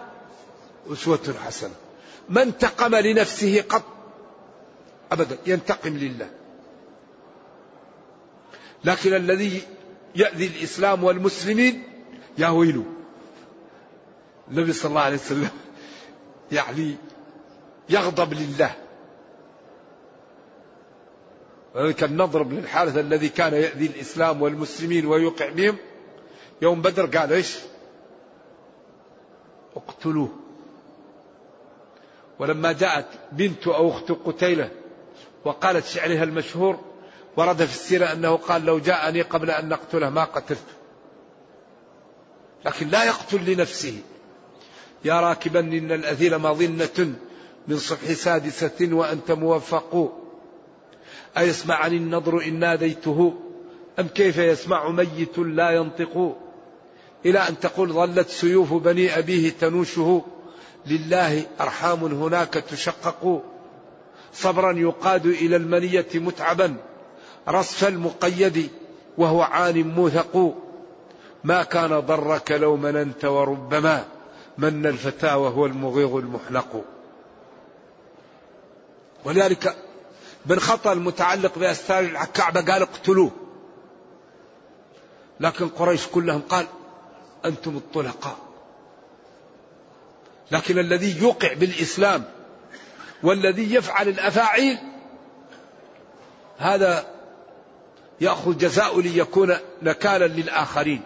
أسوة 0.92 1.34
حسنة. 1.46 1.74
ما 2.28 2.42
انتقم 2.42 2.94
لنفسه 2.94 3.64
قط. 3.68 3.82
أبدا. 5.12 5.38
ينتقم 5.46 5.96
لله. 5.96 6.30
لكن 8.84 9.14
الذي 9.14 9.62
يأذي 10.16 10.46
الإسلام 10.46 11.04
والمسلمين 11.04 11.82
يا 12.38 12.48
ويله 12.48 12.84
النبي 14.50 14.72
صلى 14.72 14.88
الله 14.88 15.00
عليه 15.00 15.16
وسلم 15.16 15.50
يعني 16.52 16.96
يغضب 17.88 18.32
لله. 18.32 18.74
ولذلك 21.74 22.04
نضرب 22.04 22.52
للحارث 22.52 22.96
الذي 22.98 23.28
كان 23.28 23.54
يأذي 23.54 23.86
الإسلام 23.86 24.42
والمسلمين 24.42 25.06
ويوقع 25.06 25.48
بهم. 25.48 25.76
يوم 26.62 26.82
بدر 26.82 27.18
قال 27.18 27.32
إيش؟ 27.32 27.58
اقتلوه. 29.76 30.28
ولما 32.38 32.72
جاءت 32.72 33.06
بنت 33.32 33.68
أو 33.68 33.90
أخت 33.90 34.12
قتيلة 34.12 34.70
وقالت 35.44 35.86
شعرها 35.86 36.24
المشهور 36.24 36.93
ورد 37.36 37.64
في 37.64 37.74
السيرة 37.74 38.12
أنه 38.12 38.36
قال 38.36 38.64
لو 38.64 38.78
جاءني 38.78 39.22
قبل 39.22 39.50
أن 39.50 39.68
نقتله 39.68 40.10
ما 40.10 40.24
قتلته 40.24 40.74
لكن 42.64 42.88
لا 42.88 43.04
يقتل 43.04 43.52
لنفسه. 43.52 43.98
يا 45.04 45.20
راكبا 45.20 45.60
إن 45.60 45.92
الأثيل 45.92 46.38
مظنة 46.38 47.14
من 47.68 47.78
صبح 47.78 48.12
سادسة 48.12 48.88
وأنت 48.92 49.30
موفق. 49.30 50.12
أيسمعني 51.38 51.96
النضر 51.96 52.44
إن 52.44 52.58
ناديته؟ 52.58 53.34
أم 53.98 54.08
كيف 54.08 54.38
يسمع 54.38 54.88
ميت 54.88 55.38
لا 55.38 55.70
ينطق؟ 55.70 56.36
إلى 57.26 57.38
أن 57.38 57.60
تقول 57.60 57.92
ظلت 57.92 58.28
سيوف 58.28 58.72
بني 58.72 59.18
أبيه 59.18 59.50
تنوشه. 59.50 60.24
لله 60.86 61.46
أرحام 61.60 62.04
هناك 62.04 62.54
تشقق. 62.54 63.42
صبرا 64.32 64.72
يقاد 64.72 65.26
إلى 65.26 65.56
المنية 65.56 66.06
متعبا. 66.14 66.76
رصف 67.48 67.88
المقيد 67.88 68.70
وهو 69.18 69.42
عان 69.42 69.82
موثق. 69.88 70.54
ما 71.44 71.62
كان 71.62 72.00
ضرك 72.00 72.52
لو 72.52 72.76
مننت 72.76 73.24
وربما 73.24 74.04
من 74.58 74.86
الفتى 74.86 75.34
وهو 75.34 75.66
المغيظ 75.66 76.16
المحلق. 76.16 76.84
ولذلك 79.24 79.76
من 80.46 80.60
خطأ 80.60 80.92
المتعلق 80.92 81.58
بأستار 81.58 82.00
الكعبة 82.00 82.60
قال 82.60 82.82
اقتلوه. 82.82 83.30
لكن 85.40 85.68
قريش 85.68 86.06
كلهم 86.06 86.40
قال 86.40 86.66
أنتم 87.44 87.76
الطلقاء. 87.76 88.36
لكن 90.50 90.78
الذي 90.78 91.18
يوقع 91.22 91.52
بالإسلام 91.52 92.24
والذي 93.22 93.74
يفعل 93.74 94.08
الأفاعيل 94.08 94.78
هذا 96.58 97.13
يأخذ 98.20 98.58
جزاء 98.58 99.00
ليكون 99.00 99.56
نكالا 99.82 100.26
للآخرين. 100.26 101.02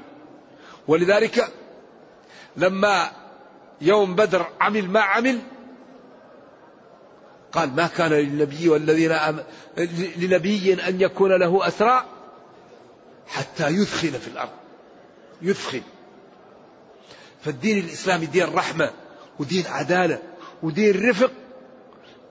ولذلك 0.88 1.52
لما 2.56 3.10
يوم 3.80 4.14
بدر 4.14 4.46
عمل 4.60 4.88
ما 4.88 5.00
عمل 5.00 5.38
قال 7.52 7.76
ما 7.76 7.86
كان 7.86 8.12
للنبي 8.12 8.68
والذين 8.68 9.12
أم... 9.12 9.44
لنبي 10.16 10.74
أن 10.88 11.00
يكون 11.00 11.32
له 11.32 11.68
أسرى 11.68 12.04
حتى 13.26 13.68
يثخن 13.68 14.10
في 14.10 14.28
الأرض. 14.28 14.50
يثخن 15.42 15.82
فالدين 17.44 17.78
الإسلامي 17.78 18.26
دين 18.26 18.54
رحمة 18.54 18.90
ودين 19.38 19.66
عدالة 19.66 20.22
ودين 20.62 21.08
رفق 21.08 21.30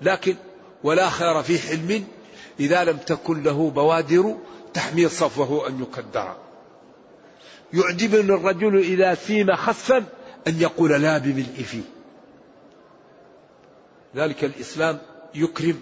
لكن 0.01 0.35
ولا 0.83 1.09
خير 1.09 1.43
في 1.43 1.59
حلم 1.59 2.07
إذا 2.59 2.83
لم 2.83 2.97
تكن 2.97 3.43
له 3.43 3.69
بوادر 3.69 4.37
تحمي 4.77 5.09
صفوه 5.09 5.67
أن 5.67 5.81
يكدر 5.81 6.35
يعجبني 7.73 8.33
الرجل 8.33 8.77
إذا 8.77 9.15
سيم 9.15 9.55
خسفا 9.55 9.97
أن 10.47 10.61
يقول 10.61 11.01
لا 11.01 11.17
بملء 11.17 11.63
فيه 11.63 11.81
ذلك 14.15 14.43
الإسلام 14.43 14.99
يكرم 15.35 15.81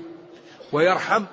ويرحم 0.71 1.25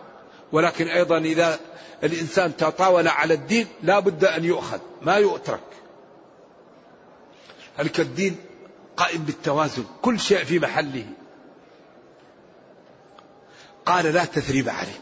ولكن 0.53 0.89
أيضا 0.89 1.19
إذا 1.19 1.61
الإنسان 2.05 2.57
تطاول 2.57 3.09
على 3.09 3.35
الدين 3.35 3.67
لا 3.83 3.99
بد 3.99 4.25
أن 4.25 4.45
يؤخذ 4.45 4.79
ما 5.03 5.17
يؤترك. 5.17 5.61
ذلك 7.79 8.01
الدين 8.01 8.37
قائم 8.97 9.23
بالتوازن 9.23 9.85
كل 10.03 10.21
شيء 10.21 10.45
في 10.45 10.59
محله. 10.59 11.07
قال 13.87 14.05
لا 14.05 14.25
تثريب 14.25 14.69
عليكم 14.69 15.02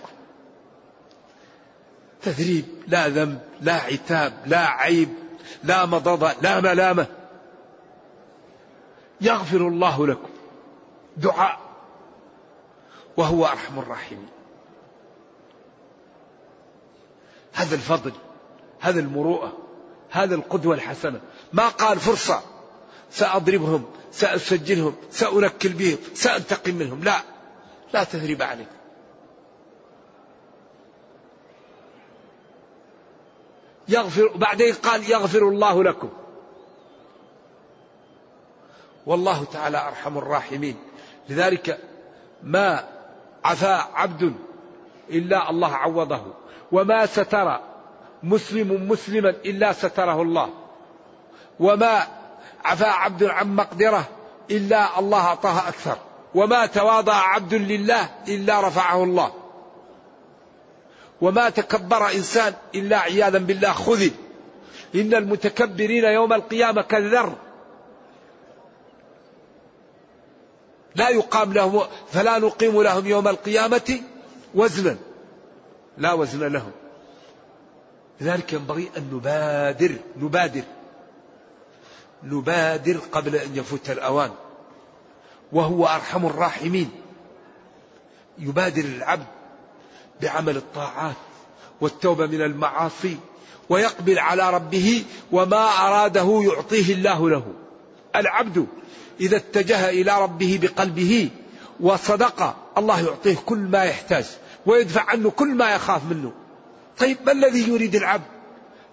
تثريب 2.22 2.64
لا 2.88 3.08
ذنب 3.08 3.40
لا 3.60 3.74
عتاب 3.74 4.32
لا 4.46 4.66
عيب 4.66 5.08
لا 5.64 5.86
مضضة 5.86 6.32
لا 6.42 6.60
ملامة. 6.60 7.06
يغفر 9.20 9.56
الله 9.56 10.06
لكم. 10.06 10.30
دعاء. 11.16 11.58
وهو 13.16 13.46
أرحم 13.46 13.78
الراحمين. 13.78 14.28
هذا 17.52 17.74
الفضل 17.74 18.12
هذا 18.80 19.00
المروءة 19.00 19.52
هذا 20.10 20.34
القدوة 20.34 20.74
الحسنة. 20.74 21.20
ما 21.52 21.68
قال 21.68 22.00
فرصة 22.00 22.42
سأضربهم 23.10 23.84
سأسجلهم 24.12 24.94
سأنكل 25.10 25.68
بهم 25.68 25.98
سأنتقم 26.14 26.74
منهم. 26.74 27.04
لا 27.04 27.20
لا 27.94 28.04
تثريب 28.04 28.42
عليكم 28.42 28.79
يغفر 33.90 34.32
بعدين 34.34 34.74
قال 34.74 35.10
يغفر 35.10 35.48
الله 35.48 35.84
لكم. 35.84 36.08
والله 39.06 39.44
تعالى 39.44 39.78
أرحم 39.78 40.18
الراحمين. 40.18 40.76
لذلك 41.28 41.78
ما 42.42 42.84
عفا 43.44 43.74
عبد 43.94 44.34
إلا 45.10 45.50
الله 45.50 45.76
عوضه 45.76 46.22
وما 46.72 47.06
ستر 47.06 47.60
مسلم 48.22 48.88
مسلما 48.88 49.30
إلا 49.30 49.72
ستره 49.72 50.22
الله 50.22 50.50
وما 51.60 52.06
عفا 52.64 52.86
عبد 52.86 53.24
عن 53.24 53.56
مقدره 53.56 54.04
إلا 54.50 54.98
الله 54.98 55.18
أعطاه 55.26 55.68
أكثر 55.68 55.98
وما 56.34 56.66
تواضع 56.66 57.14
عبد 57.14 57.54
لله 57.54 58.08
إلا 58.28 58.60
رفعه 58.60 59.04
الله. 59.04 59.32
وما 61.20 61.50
تكبر 61.50 62.10
إنسان 62.10 62.54
إلا 62.74 62.98
عياذا 62.98 63.38
بالله 63.38 63.72
خذل 63.72 64.10
إن 64.94 65.14
المتكبرين 65.14 66.04
يوم 66.04 66.32
القيامة 66.32 66.82
كالذر. 66.82 67.34
لا 70.94 71.08
يقام 71.08 71.52
لهم 71.52 71.82
فلا 72.12 72.38
نقيم 72.38 72.82
لهم 72.82 73.06
يوم 73.06 73.28
القيامة 73.28 74.00
وزنا. 74.54 74.96
لا 75.98 76.12
وزن 76.12 76.52
لهم. 76.52 76.72
لذلك 78.20 78.52
ينبغي 78.52 78.90
أن 78.96 79.10
نبادر 79.12 79.92
نبادر. 80.16 80.62
نبادر 82.22 82.96
قبل 83.12 83.36
أن 83.36 83.56
يفوت 83.56 83.90
الأوان. 83.90 84.30
وهو 85.52 85.86
أرحم 85.86 86.26
الراحمين. 86.26 86.90
يبادر 88.38 88.84
العبد 88.84 89.26
بعمل 90.22 90.56
الطاعات 90.56 91.16
والتوبة 91.80 92.26
من 92.26 92.42
المعاصي 92.42 93.16
ويقبل 93.68 94.18
على 94.18 94.50
ربه 94.50 95.04
وما 95.32 95.68
أراده 95.68 96.42
يعطيه 96.44 96.94
الله 96.94 97.30
له. 97.30 97.44
العبد 98.16 98.66
إذا 99.20 99.36
اتجه 99.36 99.90
إلى 99.90 100.22
ربه 100.22 100.58
بقلبه 100.62 101.30
وصدق 101.80 102.56
الله 102.78 103.00
يعطيه 103.00 103.36
كل 103.46 103.58
ما 103.58 103.84
يحتاج 103.84 104.24
ويدفع 104.66 105.10
عنه 105.10 105.30
كل 105.30 105.54
ما 105.54 105.74
يخاف 105.74 106.04
منه. 106.10 106.32
طيب 106.98 107.16
ما 107.26 107.32
الذي 107.32 107.68
يريد 107.68 107.94
العبد؟ 107.94 108.26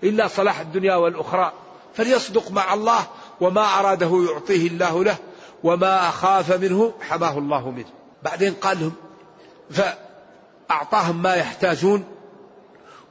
إلا 0.04 0.28
صلاح 0.28 0.60
الدنيا 0.60 0.96
والأخرى 0.96 1.52
فليصدق 1.96 2.52
مع 2.52 2.74
الله 2.74 3.08
وما 3.42 3.80
أراده 3.80 4.26
يعطيه 4.32 4.68
الله 4.68 5.04
له 5.04 5.18
وما 5.64 6.10
أخاف 6.10 6.52
منه 6.52 6.94
حماه 7.02 7.38
الله 7.38 7.72
منه. 7.72 7.90
بعدين 8.24 8.54
قال 8.54 8.80
لهم 8.80 8.94
أعطاهم 10.72 11.22
ما 11.22 11.36
يحتاجون 11.36 12.04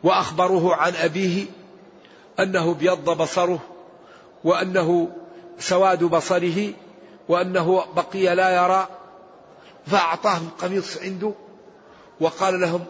وأخبروه 0.02 0.76
عن 0.76 0.94
أبيه 0.94 1.46
أنه 2.40 2.70
ابيض 2.70 3.10
بصره 3.10 3.58
وأنه 4.44 5.08
سواد 5.58 6.04
بصره 6.04 6.72
وأنه 7.28 7.84
بقي 7.96 8.34
لا 8.34 8.64
يرى 8.64 8.88
فأعطاهم 9.86 10.48
قميص 10.58 10.98
عنده 10.98 11.32
وقال 12.20 12.60
لهم 12.60 12.84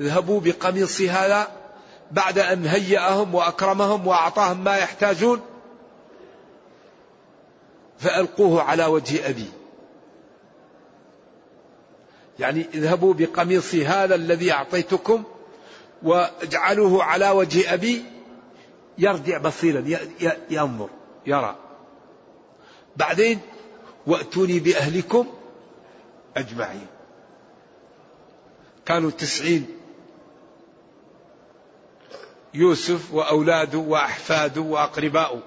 اذهبوا 0.00 0.40
بقميصي 0.40 1.10
هذا 1.10 1.48
بعد 2.10 2.38
أن 2.38 2.66
هيأهم 2.66 3.34
وأكرمهم 3.34 4.06
وأعطاهم 4.06 4.64
ما 4.64 4.76
يحتاجون 4.76 5.40
فألقوه 7.98 8.62
على 8.62 8.86
وجه 8.86 9.28
أبي. 9.28 9.48
يعني 12.38 12.66
اذهبوا 12.74 13.14
بقميصي 13.14 13.86
هذا 13.86 14.14
الذي 14.14 14.52
أعطيتكم 14.52 15.24
واجعلوه 16.02 17.04
على 17.04 17.30
وجه 17.30 17.74
أبي 17.74 18.04
يرجع 18.98 19.38
بصيرا 19.38 19.84
ينظر 20.50 20.88
يرى. 21.26 21.56
بعدين 22.96 23.40
وأتوني 24.06 24.58
بأهلكم 24.58 25.26
أجمعين. 26.36 26.86
كانوا 28.86 29.10
تسعين. 29.10 29.66
يوسف 32.54 33.14
وأولاده 33.14 33.78
وأحفاده 33.78 34.60
وأقرباؤه. 34.60 35.42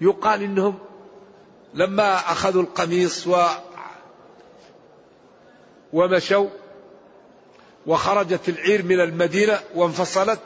يقال 0.00 0.42
إنهم 0.42 0.78
لما 1.74 2.14
أخذوا 2.14 2.62
القميص 2.62 3.26
و 3.26 3.46
ومشوا 5.92 6.48
وخرجت 7.86 8.48
العير 8.48 8.82
من 8.82 9.00
المدينة 9.00 9.60
وانفصلت. 9.74 10.40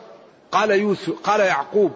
قال 0.53 0.71
يوسف 0.71 1.11
قال 1.11 1.41
يعقوب 1.41 1.93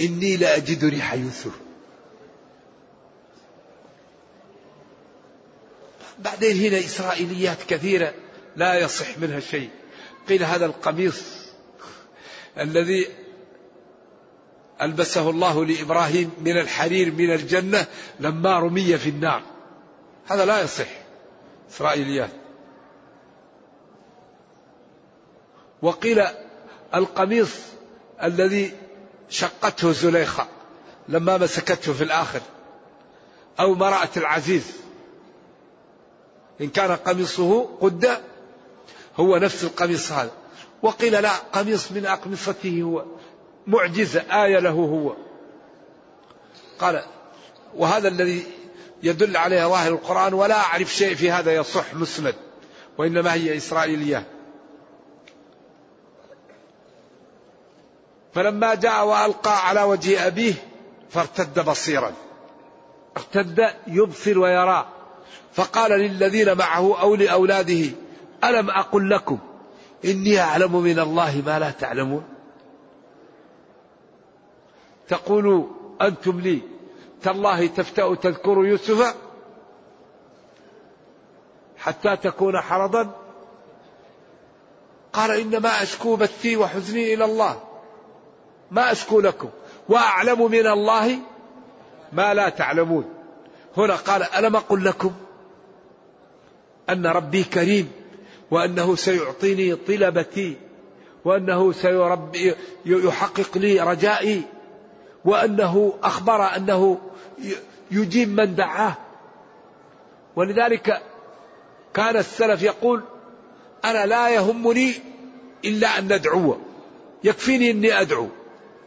إني 0.00 0.36
لأجد 0.36 0.84
ريح 0.84 1.14
يوسف. 1.14 1.52
بعدين 6.18 6.56
هنا 6.56 6.78
إسرائيليات 6.78 7.62
كثيرة 7.68 8.14
لا 8.56 8.80
يصح 8.80 9.18
منها 9.18 9.40
شيء. 9.40 9.70
قيل 10.28 10.44
هذا 10.44 10.66
القميص 10.66 11.22
الذي 12.58 13.06
ألبسه 14.82 15.30
الله 15.30 15.64
لإبراهيم 15.64 16.30
من 16.40 16.60
الحرير 16.60 17.12
من 17.12 17.32
الجنة 17.32 17.86
لما 18.20 18.58
رمي 18.58 18.98
في 18.98 19.08
النار. 19.08 19.55
هذا 20.26 20.44
لا 20.44 20.62
يصح. 20.62 20.88
إسرائيليات. 21.70 22.30
وقيل 25.82 26.22
القميص 26.94 27.56
الذي 28.22 28.72
شقته 29.28 29.92
زليخة 29.92 30.46
لما 31.08 31.38
مسكته 31.38 31.92
في 31.92 32.04
الآخر 32.04 32.40
أو 33.60 33.74
مرأة 33.74 34.08
العزيز. 34.16 34.72
إن 36.60 36.68
كان 36.68 36.92
قميصه 36.96 37.64
قد 37.80 38.20
هو 39.16 39.36
نفس 39.36 39.64
القميص 39.64 40.12
هذا. 40.12 40.30
وقيل 40.82 41.22
لا 41.22 41.32
قميص 41.32 41.92
من 41.92 42.06
أقمصته 42.06 42.82
هو 42.82 43.04
معجزة 43.66 44.20
آية 44.44 44.58
له 44.58 44.70
هو. 44.70 45.16
قال 46.78 47.04
وهذا 47.74 48.08
الذي 48.08 48.55
يدل 49.02 49.36
عليه 49.36 49.66
ظاهر 49.66 49.92
القرآن 49.92 50.34
ولا 50.34 50.60
أعرف 50.60 50.94
شيء 50.94 51.14
في 51.14 51.30
هذا 51.30 51.54
يصح 51.54 51.94
مسند 51.94 52.34
وإنما 52.98 53.34
هي 53.34 53.56
إسرائيلية. 53.56 54.26
فلما 58.34 58.74
جاء 58.74 59.06
وألقى 59.06 59.68
على 59.68 59.82
وجه 59.82 60.26
أبيه 60.26 60.54
فارتد 61.10 61.64
بصيرا. 61.64 62.12
ارتد 63.16 63.66
يبصر 63.86 64.38
ويرى. 64.38 64.88
فقال 65.52 65.90
للذين 65.90 66.56
معه 66.58 67.00
أو 67.00 67.14
لأولاده 67.14 67.90
ألم 68.44 68.70
أقل 68.70 69.10
لكم؟ 69.10 69.38
إني 70.04 70.40
أعلم 70.40 70.76
من 70.76 70.98
الله 70.98 71.42
ما 71.46 71.58
لا 71.58 71.70
تعلمون. 71.70 72.24
تقول 75.08 75.66
أنتم 76.00 76.40
لي 76.40 76.75
تالله 77.22 77.66
تفتأ 77.66 78.14
تذكر 78.14 78.64
يوسف 78.64 79.14
حتى 81.78 82.16
تكون 82.16 82.60
حرضا. 82.60 83.10
قال 85.12 85.30
إنما 85.30 85.82
أشكو 85.82 86.16
بثي 86.16 86.56
وحزني 86.56 87.14
إلى 87.14 87.24
الله. 87.24 87.60
ما 88.70 88.92
أشكو 88.92 89.20
لكم. 89.20 89.48
وأعلم 89.88 90.50
من 90.50 90.66
الله 90.66 91.18
ما 92.12 92.34
لا 92.34 92.48
تعلمون. 92.48 93.04
هنا 93.76 93.94
قال 93.94 94.22
ألم 94.22 94.56
أقل 94.56 94.84
لكم 94.84 95.12
أن 96.90 97.06
ربي 97.06 97.44
كريم 97.44 97.92
وأنه 98.50 98.96
سيعطيني 98.96 99.74
طلبتي 99.74 100.56
وأنه 101.24 101.72
سيربي 101.72 102.54
يحقق 102.86 103.58
لي 103.58 103.80
رجائي 103.80 104.42
وأنه 105.24 105.92
أخبر 106.02 106.56
أنه 106.56 106.98
يجيب 107.90 108.40
من 108.40 108.54
دعاه. 108.54 108.96
ولذلك 110.36 111.02
كان 111.94 112.16
السلف 112.16 112.62
يقول 112.62 113.02
أنا 113.84 114.06
لا 114.06 114.28
يهمني 114.28 114.92
إلا 115.64 115.98
أن 115.98 116.04
ندعو 116.04 116.58
يكفيني 117.24 117.70
أني 117.70 118.00
أدعو. 118.00 118.28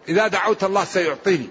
إذا 0.09 0.27
دعوت 0.27 0.63
الله 0.63 0.83
سيعطيني. 0.83 1.47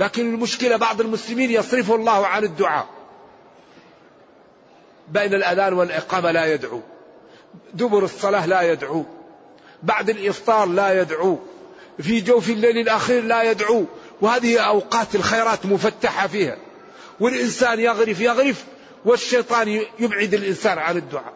لكن 0.00 0.34
المشكلة 0.34 0.76
بعض 0.76 1.00
المسلمين 1.00 1.50
يصرفه 1.50 1.94
الله 1.94 2.26
عن 2.26 2.44
الدعاء. 2.44 2.86
بين 5.08 5.34
الأذان 5.34 5.72
والإقامة 5.72 6.30
لا 6.30 6.54
يدعو. 6.54 6.80
دبر 7.74 8.04
الصلاة 8.04 8.46
لا 8.46 8.62
يدعو. 8.62 9.04
بعد 9.82 10.10
الإفطار 10.10 10.68
لا 10.68 11.00
يدعو. 11.00 11.38
في 12.00 12.20
جوف 12.20 12.50
الليل 12.50 12.78
الأخير 12.78 13.22
لا 13.22 13.42
يدعو. 13.42 13.84
وهذه 14.20 14.58
أوقات 14.58 15.14
الخيرات 15.14 15.66
مفتحة 15.66 16.26
فيها. 16.26 16.56
والإنسان 17.20 17.80
يغرف 17.80 18.20
يغرف 18.20 18.64
والشيطان 19.04 19.68
يبعد 19.98 20.34
الإنسان 20.34 20.78
عن 20.78 20.96
الدعاء. 20.96 21.32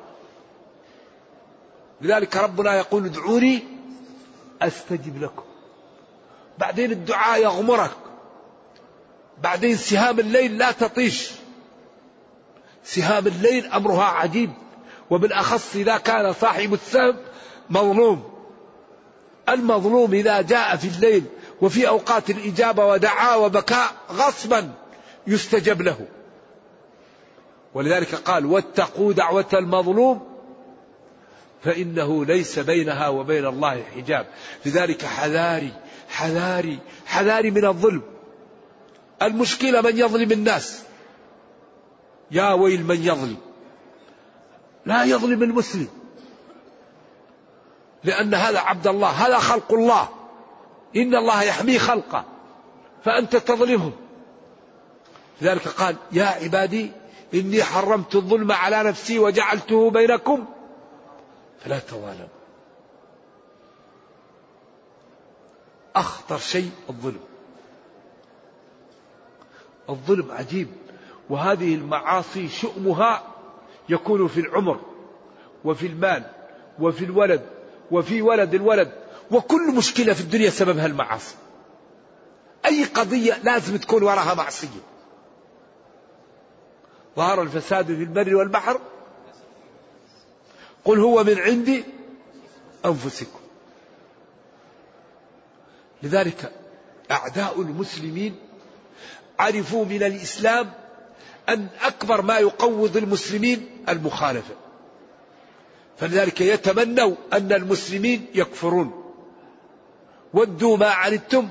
لذلك 2.01 2.37
ربنا 2.37 2.75
يقول 2.75 3.05
ادعوني 3.05 3.63
أستجب 4.63 5.23
لكم. 5.23 5.43
بعدين 6.59 6.93
الدعاء 6.93 7.43
يغمرك. 7.43 7.91
بعدين 9.43 9.77
سهام 9.77 10.21
الليل 10.21 10.59
لا 10.59 10.73
تطيش. 10.73 11.31
سهام 12.85 13.27
الليل 13.27 13.67
أمرها 13.67 14.05
عجيب. 14.05 14.51
وبالأخص 15.11 15.77
إذا 15.77 15.97
كان 15.97 16.33
صاحب 16.33 16.75
السهم 16.75 17.17
مظلوم. 17.71 18.35
المظلوم 19.49 20.15
إذا 20.15 20.41
جاء 20.41 20.77
في 20.77 20.89
الليل 20.89 21.25
وفي 21.65 21.89
أوقات 21.89 22.31
الإجابة 22.31 22.87
ودعا 22.87 23.35
وبكاء 23.35 23.93
غصبا 24.11 24.73
يستجب 25.27 25.83
له. 25.83 26.07
ولذلك 27.75 28.15
قال 28.15 28.47
واتقوا 28.47 29.13
دعوة 29.13 29.49
المظلوم 29.53 30.27
فإنه 31.63 32.25
ليس 32.25 32.59
بينها 32.59 33.09
وبين 33.09 33.47
الله 33.47 33.83
حجاب. 33.97 34.27
لذلك 34.67 35.05
حذاري 35.05 35.73
حذاري 36.09 36.79
حذاري 37.07 37.51
من 37.51 37.65
الظلم. 37.65 38.03
المشكلة 39.23 39.81
من 39.81 39.99
يظلم 39.99 40.33
الناس. 40.33 40.83
يا 42.31 42.53
ويل 42.53 42.85
من 42.85 43.03
يظلم. 43.03 43.37
لا 44.87 45.05
يظلم 45.05 45.43
المسلم. 45.43 45.89
لأن 48.05 48.35
هذا 48.35 48.59
عبد 48.59 48.87
الله 48.87 49.09
هذا 49.09 49.39
خلق 49.39 49.73
الله. 49.73 50.24
إن 50.97 51.15
الله 51.15 51.43
يحمي 51.43 51.79
خلقه 51.79 52.25
فأنت 53.05 53.37
تظلمهم 53.37 53.93
لذلك 55.43 55.69
قال 55.69 55.97
يا 56.13 56.25
عبادي 56.25 56.93
إني 57.35 57.63
حرمت 57.63 58.15
الظلم 58.15 58.53
على 58.53 58.83
نفسي 58.83 59.19
وجعلته 59.19 59.91
بينكم 59.91 60.45
فلا 61.61 61.79
تظالموا. 61.79 62.29
أخطر 65.97 66.39
شيء 66.39 66.71
الظلم. 66.91 67.21
الظلم 69.89 70.31
عجيب 70.31 70.69
وهذه 71.31 71.75
المعاصي 71.75 72.49
شؤمها 72.49 73.23
يكون 73.89 74.29
في 74.29 74.41
العمر 74.41 74.81
وفي 75.65 75.87
المال 75.87 76.31
وفي 76.79 77.05
الولد 77.05 77.47
وفي 77.91 78.23
ولد 78.23 78.55
الولد. 78.55 79.04
وكل 79.31 79.75
مشكلة 79.75 80.13
في 80.13 80.21
الدنيا 80.21 80.51
سببها 80.51 80.87
المعاصي. 80.87 81.35
أي 82.67 82.85
قضية 82.85 83.39
لازم 83.45 83.77
تكون 83.77 84.03
وراها 84.03 84.35
معصية. 84.35 84.69
ظهر 87.17 87.43
الفساد 87.43 87.87
في 87.87 87.93
البر 87.93 88.37
والبحر. 88.37 88.81
قل 90.85 91.01
هو 91.01 91.25
من 91.25 91.39
عند 91.39 91.85
أنفسكم. 92.85 93.41
لذلك 96.03 96.53
أعداء 97.11 97.61
المسلمين 97.61 98.37
عرفوا 99.39 99.85
من 99.85 100.03
الإسلام 100.03 100.73
أن 101.49 101.69
أكبر 101.83 102.23
ما 102.23 102.39
يقوض 102.39 102.97
المسلمين 102.97 103.85
المخالفة. 103.89 104.55
فلذلك 105.99 106.41
يتمنوا 106.41 107.17
أن 107.33 107.53
المسلمين 107.53 108.27
يكفرون. 108.35 109.04
ودوا 110.35 110.77
ما 110.77 110.89
عنتم. 110.89 111.49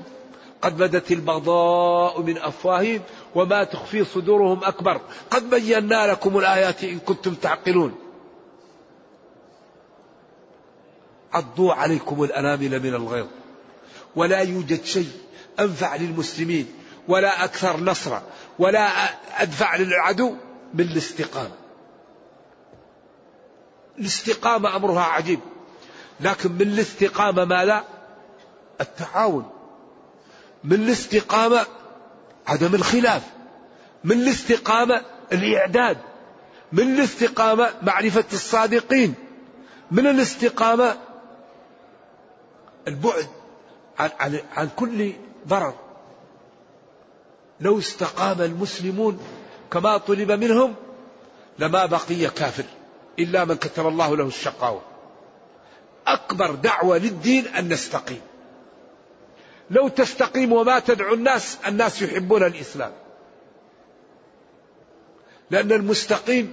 قد 0.62 0.76
بدت 0.76 1.12
البغضاء 1.12 2.20
من 2.20 2.38
أفواههم 2.38 3.00
وما 3.34 3.64
تخفي 3.64 4.04
صدورهم 4.04 4.64
أكبر. 4.64 5.00
قد 5.30 5.50
بينا 5.50 6.06
لكم 6.06 6.38
الآيات 6.38 6.84
إن 6.84 6.98
كنتم 6.98 7.34
تعقلون. 7.34 7.94
عضوا 11.32 11.74
عليكم 11.74 12.24
الأنامل 12.24 12.82
من 12.82 12.94
الغيظ. 12.94 13.26
ولا 14.16 14.38
يوجد 14.38 14.84
شيء 14.84 15.10
أنفع 15.60 15.96
للمسلمين 15.96 16.72
ولا 17.08 17.44
أكثر 17.44 17.80
نصرا 17.80 18.22
ولا 18.58 18.88
أدفع 19.42 19.76
للعدو 19.76 20.34
من 20.74 20.84
الاستقامة. 20.84 21.54
الاستقامة 23.98 24.76
أمرها 24.76 25.02
عجيب. 25.02 25.40
لكن 26.20 26.52
من 26.52 26.62
الاستقامة 26.62 27.44
ماذا؟ 27.44 27.84
التعاون 28.80 29.50
من 30.64 30.72
الاستقامة 30.72 31.66
عدم 32.46 32.74
الخلاف 32.74 33.22
من 34.04 34.12
الاستقامة 34.12 35.02
الإعداد 35.32 35.98
من 36.72 36.94
الاستقامة 36.94 37.70
معرفة 37.82 38.24
الصادقين 38.32 39.14
من 39.90 40.06
الاستقامة 40.06 40.96
البعد 42.88 43.26
عن, 43.98 44.10
عن, 44.20 44.40
عن 44.56 44.68
كل 44.76 45.12
ضرر. 45.48 45.74
لو 47.60 47.78
استقام 47.78 48.40
المسلمون 48.40 49.20
كما 49.70 49.96
طلب 49.96 50.32
منهم 50.32 50.74
لما 51.58 51.86
بقي 51.86 52.30
كافر 52.30 52.64
إلا 53.18 53.44
من 53.44 53.54
كتب 53.54 53.86
الله 53.86 54.16
له 54.16 54.26
الشقاوة. 54.26 54.82
أكبر 56.06 56.54
دعوة 56.54 56.98
للدين 56.98 57.46
أن 57.46 57.68
نستقيم. 57.68 58.20
لو 59.70 59.88
تستقيم 59.88 60.52
وما 60.52 60.78
تدعو 60.78 61.14
الناس 61.14 61.58
الناس 61.66 62.02
يحبون 62.02 62.42
الإسلام. 62.42 62.92
لأن 65.50 65.72
المستقيم 65.72 66.52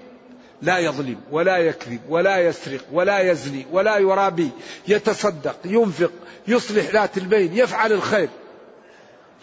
لا 0.62 0.78
يظلم 0.78 1.22
ولا 1.32 1.58
يكذب 1.58 2.00
ولا 2.10 2.38
يسرق 2.38 2.82
ولا 2.92 3.20
يزني 3.20 3.66
ولا 3.72 3.98
يرابي 3.98 4.50
يتصدق 4.88 5.58
ينفق 5.66 6.12
يصلح 6.48 6.90
ذات 6.90 7.18
البين 7.18 7.58
يفعل 7.58 7.92
الخير. 7.92 8.30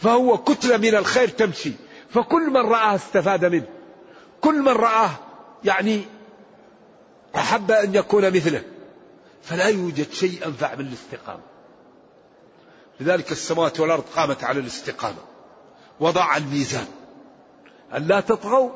فهو 0.03 0.39
كتلة 0.39 0.77
من 0.77 0.95
الخير 0.95 1.29
تمشي. 1.29 1.73
فكل 2.11 2.51
من 2.51 2.67
رآه 2.67 2.95
استفاد 2.95 3.45
منه. 3.45 3.69
كل 4.41 4.63
من 4.63 4.73
رآه 4.73 5.11
يعني 5.65 6.03
أحب 7.37 7.71
أن 7.71 7.95
يكون 7.95 8.31
مثله. 8.31 8.63
فلا 9.43 9.67
يوجد 9.67 10.13
شيء 10.13 10.47
أنفع 10.47 10.75
من 10.75 10.87
الاستقامة. 10.87 11.58
لذلك 13.01 13.33
السماوات 13.33 13.81
والأرض 13.81 14.05
قامت 14.17 14.45
على 14.45 14.61
الاستقامة. 14.61 15.19
وضع 16.01 16.37
الميزان. 16.37 16.87
أن 17.97 18.07
لا 18.07 18.21
تطغوا 18.21 18.71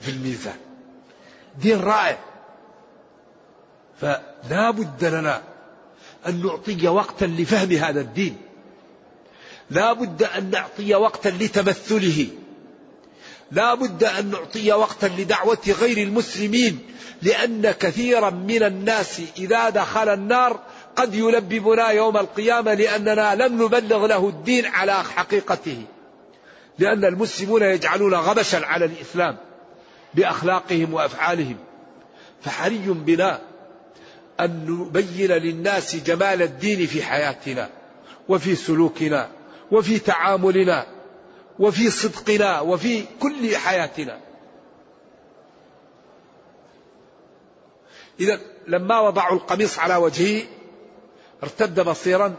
في 0.00 0.10
الميزان. 0.10 0.56
دين 1.58 1.80
رائع. 1.80 2.18
فلا 4.00 4.70
بد 4.70 5.04
لنا 5.04 5.42
أن 6.26 6.46
نعطي 6.46 6.88
وقتا 6.88 7.24
لفهم 7.24 7.72
هذا 7.72 8.00
الدين. 8.00 8.36
لا 9.70 9.92
بد 9.92 10.22
أن 10.22 10.50
نعطي 10.50 10.94
وقتا 10.94 11.28
لتمثله. 11.28 12.26
لا 13.52 13.74
بد 13.74 14.04
أن 14.04 14.30
نعطي 14.30 14.72
وقتا 14.72 15.06
لدعوة 15.06 15.74
غير 15.80 15.98
المسلمين. 15.98 16.78
لأن 17.22 17.70
كثيرا 17.70 18.30
من 18.30 18.62
الناس 18.62 19.20
إذا 19.38 19.70
دخل 19.70 20.08
النار 20.08 20.60
قد 20.98 21.14
يلببنا 21.14 21.88
يوم 21.88 22.16
القيامة 22.16 22.74
لأننا 22.74 23.34
لم 23.34 23.62
نبلغ 23.62 24.06
له 24.06 24.28
الدين 24.28 24.66
على 24.66 25.04
حقيقته. 25.04 25.82
لأن 26.78 27.04
المسلمون 27.04 27.62
يجعلون 27.62 28.14
غبشا 28.14 28.66
على 28.66 28.84
الإسلام 28.84 29.36
بأخلاقهم 30.14 30.94
وأفعالهم. 30.94 31.56
فحري 32.42 32.84
بنا 32.86 33.40
أن 34.40 34.66
نبين 34.68 35.32
للناس 35.32 35.96
جمال 35.96 36.42
الدين 36.42 36.86
في 36.86 37.02
حياتنا 37.02 37.70
وفي 38.28 38.54
سلوكنا 38.54 39.28
وفي 39.70 39.98
تعاملنا 39.98 40.86
وفي 41.58 41.90
صدقنا 41.90 42.60
وفي 42.60 43.04
كل 43.20 43.56
حياتنا. 43.56 44.20
إذا 48.20 48.40
لما 48.68 49.00
وضعوا 49.00 49.36
القميص 49.36 49.78
على 49.78 49.96
وجهه 49.96 50.57
ارتد 51.42 51.80
بصيرا 51.80 52.34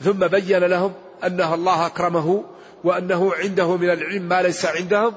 ثم 0.00 0.26
بين 0.26 0.58
لهم 0.58 0.92
أنه 1.24 1.54
الله 1.54 1.86
أكرمه 1.86 2.44
وأنه 2.84 3.34
عنده 3.34 3.76
من 3.76 3.90
العلم 3.90 4.22
ما 4.22 4.42
ليس 4.42 4.64
عندهم. 4.64 5.14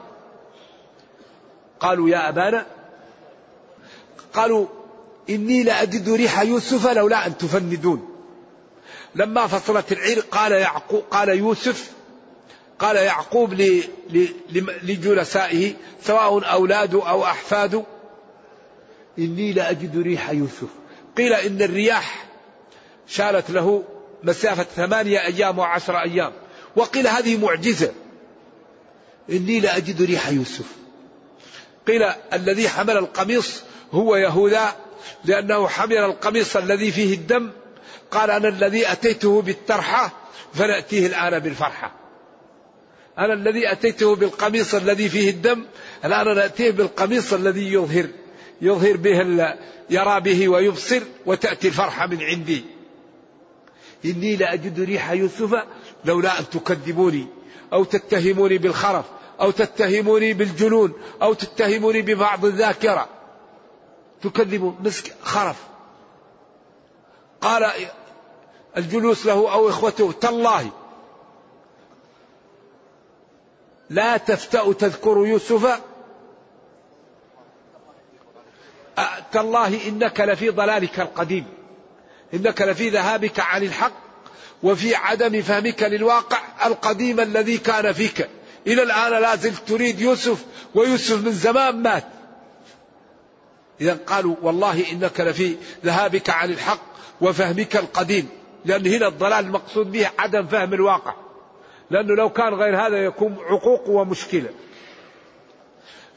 قالوا 1.79 2.09
يا 2.09 2.29
أبانا 2.29 2.65
قالوا 4.33 4.67
إني 5.29 5.63
لأجد 5.63 6.09
ريح 6.09 6.41
يوسف 6.41 6.87
لولا 6.87 7.27
أن 7.27 7.37
تفندون. 7.37 8.09
لما 9.15 9.47
فصلت 9.47 9.91
العير 9.91 10.19
قال 10.19 10.51
يعقوب 10.51 11.03
قال 11.11 11.29
يوسف 11.29 11.91
قال 12.79 12.95
يعقوب 12.95 13.53
لجلسائه 14.83 15.73
سواء 16.03 16.51
أولاده 16.53 17.09
أو 17.09 17.23
أحفاده 17.23 17.83
إني 19.19 19.53
لأجد 19.53 19.97
ريح 19.97 20.29
يوسف. 20.29 20.67
قيل 21.17 21.33
إن 21.33 21.61
الرياح 21.61 22.25
شالت 23.07 23.51
له 23.51 23.83
مسافة 24.23 24.63
ثمانية 24.63 25.25
أيام 25.25 25.59
وعشر 25.59 25.97
أيام. 25.97 26.31
وقيل 26.75 27.07
هذه 27.07 27.37
معجزة. 27.37 27.91
إني 29.29 29.59
لأجد 29.59 30.01
ريح 30.01 30.29
يوسف. 30.29 30.65
قيل 31.87 32.03
الذي 32.33 32.69
حمل 32.69 32.97
القميص 32.97 33.61
هو 33.91 34.15
يهوذا 34.15 34.75
لأنه 35.25 35.67
حمل 35.67 35.97
القميص 35.97 36.55
الذي 36.57 36.91
فيه 36.91 37.13
الدم. 37.13 37.51
قال 38.11 38.31
أنا 38.31 38.47
الذي 38.47 38.91
أتيته 38.91 39.41
بالترحة 39.41 40.11
فنأتيه 40.53 41.07
الآن 41.07 41.39
بالفرحة. 41.39 41.91
أنا 43.17 43.33
الذي 43.33 43.71
أتيته 43.71 44.15
بالقميص 44.15 44.75
الذي 44.75 45.09
فيه 45.09 45.29
الدم 45.29 45.65
الآن 46.05 46.35
نأتيه 46.35 46.71
بالقميص 46.71 47.33
الذي 47.33 47.73
يظهر. 47.73 48.07
يظهر 48.61 48.97
به 48.97 49.17
يرى 49.89 50.19
به 50.19 50.49
ويبصر 50.49 51.01
وتأتي 51.25 51.67
الفرحة 51.67 52.07
من 52.07 52.21
عندي. 52.21 52.72
إني 54.05 54.35
لأجد 54.35 54.79
ريح 54.79 55.11
يوسف 55.11 55.63
لولا 56.05 56.39
أن 56.39 56.49
تكذبوني 56.49 57.27
أو 57.73 57.83
تتهموني 57.83 58.57
بالخرف 58.57 59.05
أو 59.41 59.51
تتهموني 59.51 60.33
بالجنون 60.33 60.93
أو 61.21 61.33
تتهموني 61.33 62.01
ببعض 62.01 62.45
الذاكرة. 62.45 63.09
تكذبون 64.21 64.77
مسك 64.83 65.13
خرف. 65.21 65.63
قال 67.41 67.71
الجلوس 68.77 69.25
له 69.25 69.53
أو 69.53 69.69
إخوته 69.69 70.11
تالله. 70.11 70.69
لا 73.89 74.17
تفتأ 74.17 74.73
تذكر 74.73 75.25
يوسف. 75.25 75.81
تالله 79.31 79.87
إنك 79.87 80.19
لفي 80.19 80.49
ضلالك 80.49 80.99
القديم. 80.99 81.62
إنك 82.33 82.61
لفي 82.61 82.89
ذهابك 82.89 83.39
عن 83.39 83.63
الحق 83.63 83.93
وفي 84.63 84.95
عدم 84.95 85.41
فهمك 85.41 85.83
للواقع 85.83 86.39
القديم 86.65 87.19
الذي 87.19 87.57
كان 87.57 87.93
فيك. 87.93 88.29
إلى 88.67 88.83
الآن 88.83 89.21
لا 89.21 89.35
زلت 89.35 89.67
تريد 89.67 90.01
يوسف 90.01 90.45
ويوسف 90.75 91.25
من 91.25 91.31
زمان 91.31 91.81
مات. 91.81 92.03
إذا 93.81 93.99
قالوا 94.07 94.35
والله 94.41 94.91
إنك 94.91 95.19
لفي 95.19 95.55
ذهابك 95.85 96.29
عن 96.29 96.49
الحق 96.49 96.81
وفهمك 97.21 97.75
القديم. 97.75 98.29
لأن 98.65 98.87
هنا 98.87 99.07
الضلال 99.07 99.45
المقصود 99.45 99.91
به 99.91 100.09
عدم 100.19 100.47
فهم 100.47 100.73
الواقع. 100.73 101.15
لأنه 101.89 102.15
لو 102.15 102.29
كان 102.29 102.53
غير 102.53 102.87
هذا 102.87 102.97
يكون 102.97 103.37
عقوق 103.49 103.89
ومشكلة. 103.89 104.49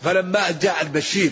فلما 0.01 0.51
جاء 0.51 0.83
البشير 0.83 1.31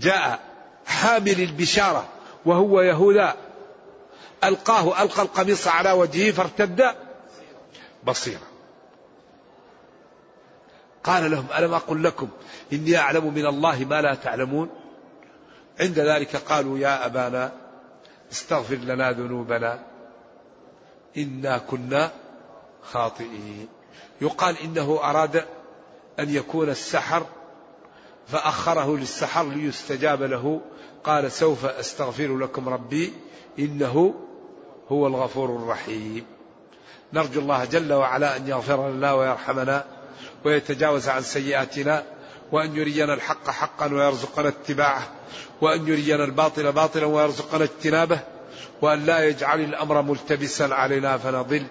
جاء 0.00 0.40
حامل 0.86 1.40
البشارة. 1.40 2.08
وهو 2.48 2.80
يهوذا. 2.80 3.36
ألقاه 4.44 5.02
ألقى 5.02 5.22
القميص 5.22 5.68
على 5.68 5.92
وجهه 5.92 6.32
فارتد 6.32 6.94
بصيرا. 8.04 8.48
قال 11.04 11.30
لهم 11.30 11.46
ألم 11.58 11.74
أقل 11.74 12.04
لكم 12.04 12.28
إني 12.72 12.96
أعلم 12.96 13.34
من 13.34 13.46
الله 13.46 13.84
ما 13.84 14.00
لا 14.00 14.14
تعلمون؟ 14.14 14.70
عند 15.80 15.98
ذلك 15.98 16.36
قالوا 16.36 16.78
يا 16.78 17.06
أبانا 17.06 17.52
استغفر 18.32 18.74
لنا 18.74 19.12
ذنوبنا. 19.12 19.82
إنا 21.16 21.58
كنا 21.58 22.10
خاطئين. 22.82 23.68
يقال 24.20 24.58
إنه 24.58 25.00
أراد 25.02 25.44
أن 26.18 26.34
يكون 26.34 26.68
السحر 26.68 27.26
فأخره 28.28 28.96
للسحر 28.96 29.44
ليستجاب 29.48 30.22
له 30.22 30.60
قال 31.04 31.32
سوف 31.32 31.64
أستغفر 31.64 32.36
لكم 32.36 32.68
ربي 32.68 33.12
إنه 33.58 34.14
هو 34.88 35.06
الغفور 35.06 35.56
الرحيم. 35.56 36.24
نرجو 37.12 37.40
الله 37.40 37.64
جل 37.64 37.92
وعلا 37.92 38.36
أن 38.36 38.48
يغفر 38.48 38.90
لنا 38.90 39.12
ويرحمنا 39.12 39.84
ويتجاوز 40.44 41.08
عن 41.08 41.22
سيئاتنا 41.22 42.04
وأن 42.52 42.76
يرينا 42.76 43.14
الحق 43.14 43.50
حقا 43.50 43.94
ويرزقنا 43.94 44.48
اتباعه 44.48 45.02
وأن 45.60 45.88
يرينا 45.88 46.24
الباطل 46.24 46.72
باطلا 46.72 47.06
ويرزقنا 47.06 47.64
اجتنابه 47.64 48.20
وأن 48.82 49.06
لا 49.06 49.24
يجعل 49.24 49.60
الأمر 49.60 50.02
ملتبسا 50.02 50.64
علينا 50.64 51.18
فنضل. 51.18 51.66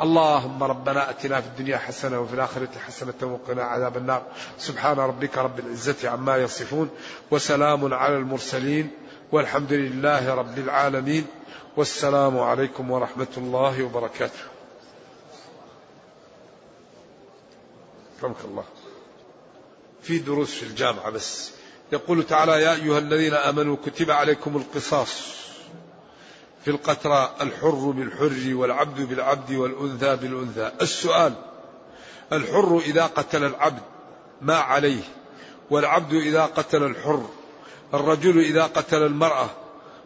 اللهم 0.00 0.62
ربنا 0.62 1.10
آتنا 1.10 1.40
في 1.40 1.46
الدنيا 1.46 1.78
حسنة 1.78 2.20
وفي 2.20 2.34
الآخرة 2.34 2.68
حسنة 2.86 3.14
وقنا 3.22 3.62
عذاب 3.62 3.96
النار. 3.96 4.22
سبحان 4.58 4.98
ربك 4.98 5.38
رب 5.38 5.58
العزة 5.58 6.08
عما 6.08 6.36
يصفون 6.36 6.90
وسلام 7.30 7.94
على 7.94 8.16
المرسلين 8.16 8.90
والحمد 9.32 9.72
لله 9.72 10.34
رب 10.34 10.58
العالمين. 10.58 11.26
والسلام 11.76 12.38
عليكم 12.38 12.90
ورحمة 12.90 13.34
الله 13.36 13.82
وبركاته. 13.82 14.40
رحمك 18.22 18.44
الله. 18.44 18.64
في 20.02 20.18
دروس 20.18 20.54
في 20.54 20.62
الجامعة 20.62 21.10
بس. 21.10 21.50
يقول 21.92 22.26
تعالى 22.26 22.62
يا 22.62 22.74
أيها 22.74 22.98
الذين 22.98 23.34
آمنوا 23.34 23.76
كتب 23.86 24.10
عليكم 24.10 24.56
القصاص. 24.56 25.47
في 26.68 26.74
القترى 26.74 27.34
الحر 27.40 27.90
بالحر 27.90 28.54
والعبد 28.54 29.00
بالعبد 29.00 29.52
والأنثى 29.52 30.16
بالأنثى. 30.16 30.72
السؤال 30.82 31.32
الحر 32.32 32.78
إذا 32.78 33.06
قتل 33.06 33.44
العبد 33.44 33.82
ما 34.40 34.56
عليه؟ 34.56 35.02
والعبد 35.70 36.14
إذا 36.14 36.44
قتل 36.44 36.82
الحر 36.82 37.28
الرجل 37.94 38.38
إذا 38.38 38.62
قتل 38.62 39.02
المرأة 39.02 39.50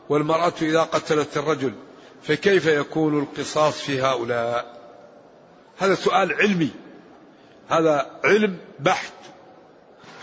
والمرأة 0.08 0.52
إذا 0.62 0.82
قتلت 0.82 1.36
الرجل 1.36 1.74
فكيف 2.22 2.66
يكون 2.66 3.18
القصاص 3.18 3.80
في 3.80 4.02
هؤلاء؟ 4.02 4.76
هذا 5.78 5.94
سؤال 5.94 6.34
علمي. 6.34 6.70
هذا 7.68 8.10
علم 8.24 8.58
بحث 8.80 9.12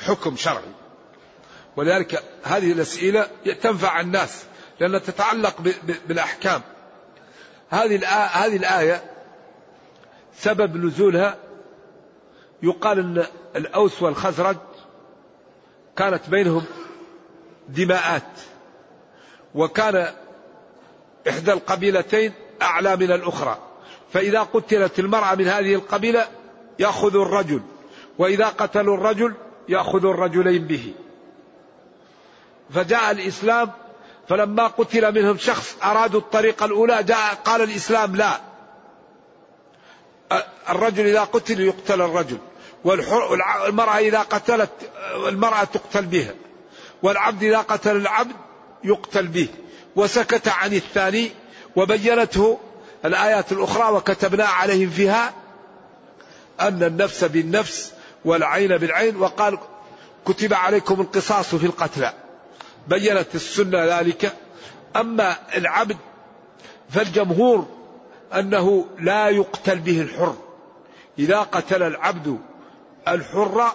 حكم 0.05 0.35
شرعي. 0.35 0.73
ولذلك 1.75 2.23
هذه 2.43 2.71
الأسئلة 2.71 3.27
تنفع 3.61 3.99
الناس. 3.99 4.43
لأنها 4.79 4.99
تتعلق 4.99 5.55
بالأحكام. 6.07 6.61
هذه 7.69 7.95
الآية, 7.95 8.25
هذه 8.25 8.55
الآية 8.55 9.03
سبب 10.35 10.85
نزولها 10.85 11.37
يقال 12.63 12.99
أن 12.99 13.25
الأوس 13.55 14.01
والخزرج 14.01 14.57
كانت 15.95 16.29
بينهم 16.29 16.63
دماءات 17.69 18.39
وكان 19.55 20.13
إحدى 21.29 21.53
القبيلتين 21.53 22.33
أعلى 22.61 22.95
من 22.95 23.11
الأخرى. 23.11 23.57
فإذا 24.13 24.41
قتلت 24.41 24.99
المرأة 24.99 25.35
من 25.35 25.47
هذه 25.47 25.75
القبيلة 25.75 26.27
يأخذ 26.79 27.15
الرجل 27.15 27.61
وإذا 28.17 28.47
قتلوا 28.47 28.97
الرجل 28.97 29.33
يأخذ 29.69 30.05
الرجلين 30.05 30.67
به. 30.67 30.93
فجاء 32.69 33.11
الإسلام 33.11 33.71
فلما 34.29 34.67
قتل 34.67 35.13
منهم 35.13 35.37
شخص 35.37 35.75
أرادوا 35.83 36.19
الطريقة 36.19 36.65
الأولى 36.65 37.03
جاء 37.03 37.33
قال 37.45 37.61
الإسلام 37.61 38.15
لا. 38.15 38.39
الرجل 40.69 41.05
إذا 41.07 41.23
قتل 41.23 41.59
يقتل 41.59 42.01
الرجل 42.01 42.37
والمرأة 42.83 43.97
إذا 43.97 44.19
قتلت 44.19 44.69
المرأة 45.27 45.63
تقتل 45.63 46.05
بها 46.05 46.33
والعبد 47.03 47.43
إذا 47.43 47.57
قتل 47.57 47.95
العبد 47.95 48.35
يقتل 48.83 49.27
به. 49.27 49.47
وسكت 49.95 50.47
عن 50.47 50.73
الثاني 50.73 51.31
وبينته 51.75 52.59
الآيات 53.05 53.51
الأخرى 53.51 53.91
وكتبنا 53.93 54.45
عليهم 54.45 54.89
فيها 54.89 55.33
أن 56.59 56.83
النفس 56.83 57.23
بالنفس 57.23 57.93
والعين 58.25 58.77
بالعين 58.77 59.15
وقال 59.15 59.57
كتب 60.25 60.53
عليكم 60.53 61.01
القصاص 61.01 61.55
في 61.55 61.65
القتلى. 61.65 62.13
بينت 62.89 63.35
السنة 63.35 63.99
ذلك. 63.99 64.33
أما 64.95 65.35
العبد 65.57 65.97
فالجمهور 66.89 67.67
أنه 68.33 68.85
لا 68.99 69.29
يقتل 69.29 69.79
به 69.79 70.01
الحر. 70.01 70.35
إذا 71.19 71.39
قتل 71.39 71.83
العبد 71.83 72.39
الحر 73.07 73.71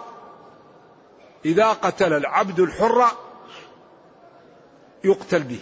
إذا 1.44 1.68
قتل 1.68 2.12
العبد 2.12 2.60
الحر 2.60 3.04
يقتل 5.04 5.42
به. 5.42 5.60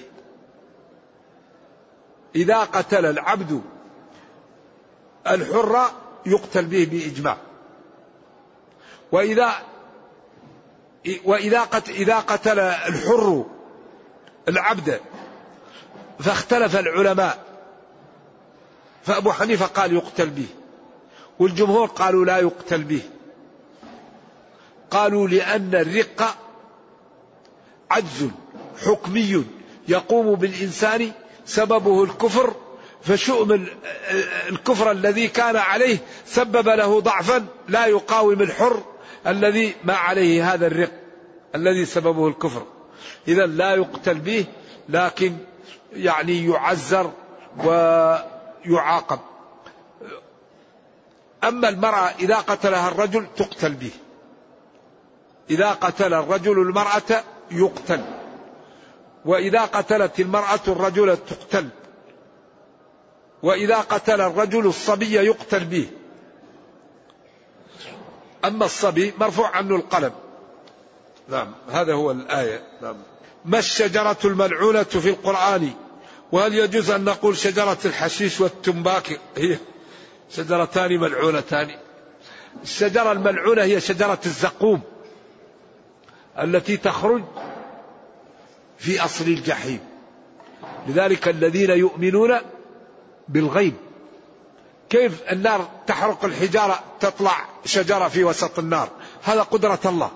إذا 2.36 2.59
قتل 2.59 3.07
العبد 3.07 3.62
الحر 5.26 5.90
يقتل 6.26 6.64
به 6.64 6.88
بإجماع. 6.90 7.36
وإذا 9.12 9.53
وإذا 11.24 11.61
قتل 11.61 11.92
إذا 11.92 12.18
قتل 12.18 12.59
الحر 12.59 13.44
العبد 14.48 15.00
فاختلف 16.18 16.76
العلماء. 16.76 17.38
فأبو 19.05 19.32
حنيفة 19.32 19.66
قال 19.66 19.92
يقتل 19.92 20.30
به 20.30 20.46
والجمهور 21.38 21.86
قالوا 21.86 22.24
لا 22.24 22.38
يقتل 22.38 22.82
به. 22.82 23.03
قالوا 24.90 25.28
لأن 25.28 25.74
الرق 25.74 26.36
عجز 27.90 28.30
حكمي 28.86 29.44
يقوم 29.88 30.34
بالإنسان 30.34 31.12
سببه 31.46 32.05
الكفر 32.05 32.55
فشؤم 33.03 33.66
الكفر 34.48 34.90
الذي 34.90 35.28
كان 35.28 35.57
عليه 35.57 35.98
سبب 36.26 36.68
له 36.68 37.00
ضعفا 37.00 37.46
لا 37.68 37.86
يقاوم 37.86 38.42
الحر. 38.42 38.82
الذي 39.26 39.74
ما 39.84 39.94
عليه 39.94 40.54
هذا 40.54 40.66
الرق 40.66 40.90
الذي 41.54 41.84
سببه 41.84 42.28
الكفر. 42.28 42.66
إذا 43.28 43.46
لا 43.46 43.74
يقتل 43.74 44.18
به 44.18 44.44
لكن 44.88 45.36
يعني 45.92 46.46
يعزر 46.46 47.10
ويعاقب. 47.58 49.18
أما 51.44 51.68
المرأة 51.68 52.10
إذا 52.20 52.36
قتلها 52.36 52.88
الرجل 52.88 53.26
تقتل 53.36 53.74
به. 53.74 53.90
إذا 55.50 55.70
قتل 55.70 56.14
الرجل 56.14 56.62
المرأة 56.62 57.24
يقتل. 57.50 58.04
وإذا 59.24 59.60
قتلت 59.60 60.20
المرأة 60.20 60.60
الرجل 60.68 61.16
تقتل. 61.16 61.68
وإذا 63.42 63.76
قتل 63.76 64.20
الرجل 64.20 64.66
الصبي 64.66 65.14
يقتل 65.14 65.64
به. 65.64 65.88
أما 68.45 68.64
الصبي 68.64 69.14
مرفوع 69.20 69.57
عنه 69.57 69.76
القلم. 69.76 70.12
نعم 71.28 71.55
هذا 71.70 71.93
هو 71.95 72.11
الآية. 72.11 72.62
نعم. 72.82 72.97
ما 73.45 73.59
الشجرة 73.59 74.18
الملعونة 74.24 74.82
في 74.82 75.11
القرآن؟ 75.11 75.72
وهل 76.32 76.55
يجوز 76.55 76.90
أن 76.90 77.05
نقول 77.05 77.36
شجرة 77.36 77.78
الحشيش 77.84 78.40
والتنباك 78.40 79.20
هي 79.36 79.59
شجرتان 80.30 81.01
ملعونتان. 81.01 81.70
الشجرة 82.62 83.12
الملعونة 83.12 83.62
هي 83.62 83.80
شجرة 83.80 84.20
الزقوم 84.26 84.80
التي 86.38 86.76
تخرج 86.76 87.22
في 88.78 89.05
أصل 89.05 89.24
الجحيم. 89.24 89.80
لذلك 90.88 91.28
الذين 91.28 91.70
يؤمنون 91.70 92.38
بالغيب. 93.28 93.74
كيف 94.90 95.22
النار 95.32 95.68
تحرق 95.86 96.24
الحجارة 96.24 96.80
تطلع 97.01 97.51
شجرة 97.64 98.08
في 98.08 98.24
وسط 98.24 98.58
النار. 98.58 98.88
هذا 99.22 99.42
قدرة 99.42 99.80
الله. 99.84 100.10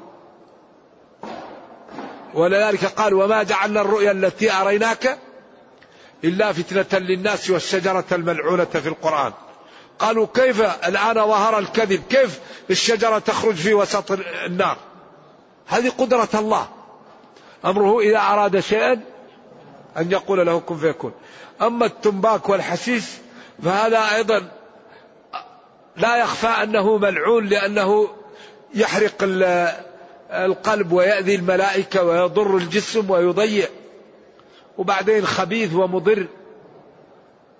ولذلك 2.34 2.84
قال 2.84 3.14
وما 3.14 3.42
جعلنا 3.42 3.80
الرؤيا 3.80 4.10
التي 4.10 4.52
أريناك 4.52 5.18
إلا 6.24 6.52
فتنة 6.52 6.98
للناس 6.98 7.50
والشجرة 7.50 8.04
الملعونة 8.12 8.64
في 8.64 8.88
القرآن. 8.88 9.32
قالوا 9.98 10.26
كيف 10.34 10.60
الآن 10.60 11.14
ظهر 11.14 11.58
الكذب؟ 11.58 12.02
كيف 12.10 12.40
الشجرة 12.70 13.18
تخرج 13.18 13.54
في 13.54 13.74
وسط 13.74 14.12
النار؟ 14.46 14.76
هذه 15.66 15.88
قدرة 15.98 16.28
الله. 16.34 16.68
أمره 17.64 18.00
إذا 18.00 18.18
أراد 18.18 18.60
شيئا 18.60 19.00
أن 19.96 20.12
يقول 20.12 20.46
له 20.46 20.60
كن 20.60 20.76
فيكون. 20.76 21.12
أما 21.62 21.86
التنباك 21.86 22.48
والحشيش 22.48 23.04
فهذا 23.64 24.14
أيضا 24.14 24.48
لا 25.96 26.16
يخفى 26.16 26.46
أنه 26.46 26.98
ملعون 26.98 27.46
لأنه 27.46 28.08
يحرق 28.74 29.14
القلب 30.30 30.92
ويأذي 30.92 31.34
الملائكة 31.34 32.02
ويضر 32.02 32.56
الجسم 32.56 33.10
ويضيع. 33.10 33.68
وبعدين 34.78 35.26
خبيث 35.26 35.74
ومضر. 35.74 36.26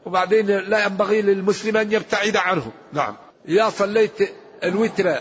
وبعدين 0.07 0.47
لا 0.47 0.84
ينبغي 0.84 1.22
للمسلم 1.22 1.76
أن 1.76 1.93
يبتعد 1.93 2.37
عنه. 2.37 2.72
نعم. 2.93 3.16
إذا 3.49 3.68
صليت 3.68 4.34
الوتر 4.64 5.14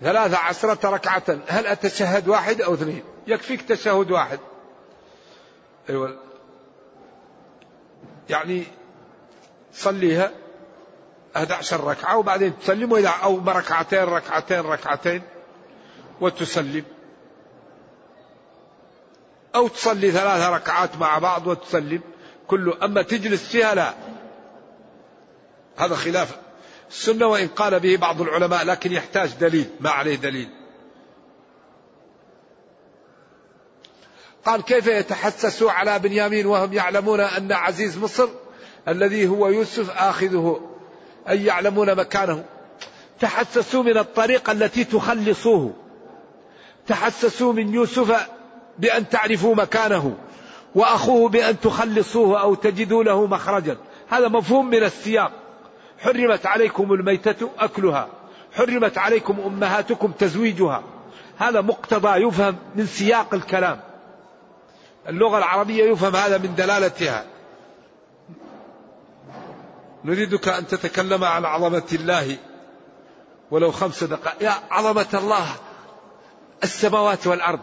ثلاث 0.00 0.34
عشرة 0.34 0.90
ركعة. 0.90 1.38
هل 1.48 1.66
أتشهد 1.66 2.28
واحد 2.28 2.60
أو 2.60 2.74
اثنين؟ 2.74 3.02
يكفيك 3.26 3.62
تشهد 3.62 4.10
واحد. 4.10 4.38
أيوة. 5.90 6.16
يعني 8.28 8.62
صليها. 9.72 10.30
11 11.36 11.84
ركعة 11.84 12.16
وبعدين 12.16 12.58
تسلم 12.58 12.92
وإذا 12.92 13.08
أو 13.08 13.40
ركعتين 13.46 14.04
ركعتين 14.04 14.60
ركعتين 14.60 15.22
وتسلم. 16.20 16.84
أو 19.54 19.68
تصلي 19.68 20.10
ثلاث 20.10 20.42
ركعات 20.42 20.96
مع 20.96 21.18
بعض 21.18 21.46
وتسلم. 21.46 22.00
كله 22.46 22.84
أما 22.84 23.02
تجلس 23.02 23.48
فيها 23.48 23.74
لا. 23.74 23.94
هذا 25.76 25.94
خلاف 25.94 26.36
السنة 26.90 27.26
وإن 27.26 27.48
قال 27.48 27.80
به 27.80 27.96
بعض 27.96 28.20
العلماء 28.20 28.64
لكن 28.64 28.92
يحتاج 28.92 29.34
دليل 29.40 29.70
ما 29.80 29.90
عليه 29.90 30.16
دليل. 30.16 30.50
قال 34.44 34.62
كيف 34.62 34.86
يتحسسوا 34.86 35.70
على 35.70 35.98
بنيامين 35.98 36.46
وهم 36.46 36.72
يعلمون 36.72 37.20
أن 37.20 37.52
عزيز 37.52 37.98
مصر 37.98 38.28
الذي 38.88 39.28
هو 39.28 39.48
يوسف 39.48 39.90
آخذه؟ 39.90 40.75
أي 41.28 41.44
يعلمون 41.44 41.94
مكانه. 41.94 42.44
تحسسوا 43.20 43.82
من 43.82 43.98
الطريقة 43.98 44.52
التي 44.52 44.84
تخلصوه. 44.84 45.74
تحسسوا 46.86 47.52
من 47.52 47.74
يوسف 47.74 48.28
بأن 48.78 49.08
تعرفوا 49.08 49.54
مكانه 49.54 50.16
وأخوه 50.74 51.28
بأن 51.28 51.60
تخلصوه 51.60 52.40
أو 52.40 52.54
تجدوا 52.54 53.04
له 53.04 53.26
مخرجا. 53.26 53.76
هذا 54.08 54.28
مفهوم 54.28 54.66
من 54.66 54.84
السياق. 54.84 55.32
حرمت 55.98 56.46
عليكم 56.46 56.92
الميتة 56.92 57.50
أكلها. 57.58 58.08
حرمت 58.56 58.98
عليكم 58.98 59.40
أمهاتكم 59.46 60.12
تزويجها. 60.12 60.82
هذا 61.38 61.60
مقتضى 61.60 62.22
يفهم 62.22 62.56
من 62.74 62.86
سياق 62.86 63.34
الكلام. 63.34 63.80
اللغة 65.08 65.38
العربية 65.38 65.84
يفهم 65.84 66.16
هذا 66.16 66.38
من 66.38 66.54
دلالتها. 66.54 67.24
نريدك 70.06 70.48
أن 70.48 70.66
تتكلم 70.66 71.24
عن 71.24 71.44
عظمة 71.44 71.88
الله. 71.92 72.36
ولو 73.50 73.70
خمس 73.70 74.04
دقائق. 74.04 74.42
يا 74.42 74.52
عظمة 74.70 75.06
الله 75.14 75.46
السماوات 76.64 77.26
والأرض. 77.26 77.60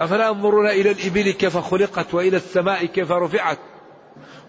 أفلا 0.00 0.28
ينظرون 0.28 0.66
إلى 0.66 0.90
الإبل 0.90 1.30
كيف 1.30 1.56
خلقت 1.56 2.14
وإلى 2.14 2.36
السماء 2.36 2.84
كيف 2.84 3.12
رفعت 3.12 3.58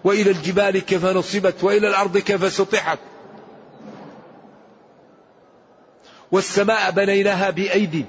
وإلى 0.04 0.30
الجبال 0.30 0.78
كيف 0.78 1.04
نصبت 1.04 1.64
وإلى 1.64 1.88
الأرض 1.88 2.18
كيف 2.18 2.52
سطحت. 2.52 2.98
والسماء 6.32 6.90
بنيناها 6.90 7.50
بأيد 7.50 8.06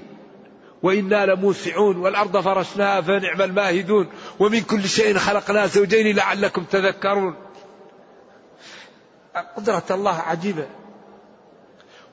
وإنا 0.82 1.26
لموسعون 1.26 1.96
والأرض 1.96 2.40
فرشناها 2.40 3.00
فنعم 3.00 3.42
الماهدون. 3.42 4.08
ومن 4.38 4.60
كل 4.60 4.88
شيء 4.88 5.18
خلقنا 5.18 5.66
زوجين 5.66 6.16
لعلكم 6.16 6.64
تذكرون. 6.64 7.49
قدرة 9.56 9.82
الله 9.90 10.14
عجيبة. 10.14 10.66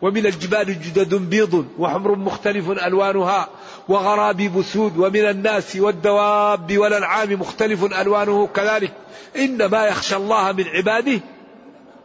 ومن 0.01 0.25
الجبال 0.25 0.81
جدد 0.81 1.15
بيض 1.15 1.65
وحمر 1.79 2.15
مختلف 2.15 2.71
ألوانها 2.71 3.49
وغرابيب 3.87 4.61
سود 4.61 4.97
ومن 4.97 5.29
الناس 5.29 5.75
والدواب 5.75 6.77
والأنعام 6.77 7.33
مختلف 7.33 7.83
ألوانه 7.83 8.47
كذلك. 8.47 8.93
إنما 9.35 9.85
يخشى 9.85 10.15
الله 10.15 10.51
من 10.51 10.63
عباده 10.67 11.19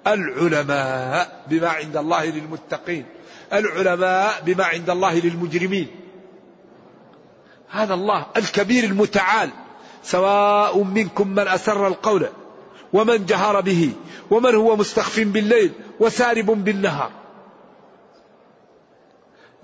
العلماء 0.07 1.45
بما 1.49 1.69
عند 1.69 1.97
الله 1.97 2.25
للمتقين. 2.25 3.07
العلماء 3.53 4.43
بما 4.47 4.65
عند 4.65 4.91
الله 4.91 5.19
للمجرمين. 5.19 5.87
هذا 7.71 7.95
الله 7.95 8.27
الكبير 8.37 8.85
المتعال. 8.85 9.51
سواء 10.03 10.83
منكم 10.83 11.29
من 11.29 11.49
أسر 11.49 11.87
القول 11.87 12.29
ومن 12.93 13.27
جهر 13.27 13.61
به 13.61 13.93
ومن 14.31 14.55
هو 14.55 14.77
مستخف 14.77 15.21
بالليل 15.21 15.73
وسارب 16.01 16.47
بالنهار. 16.47 17.11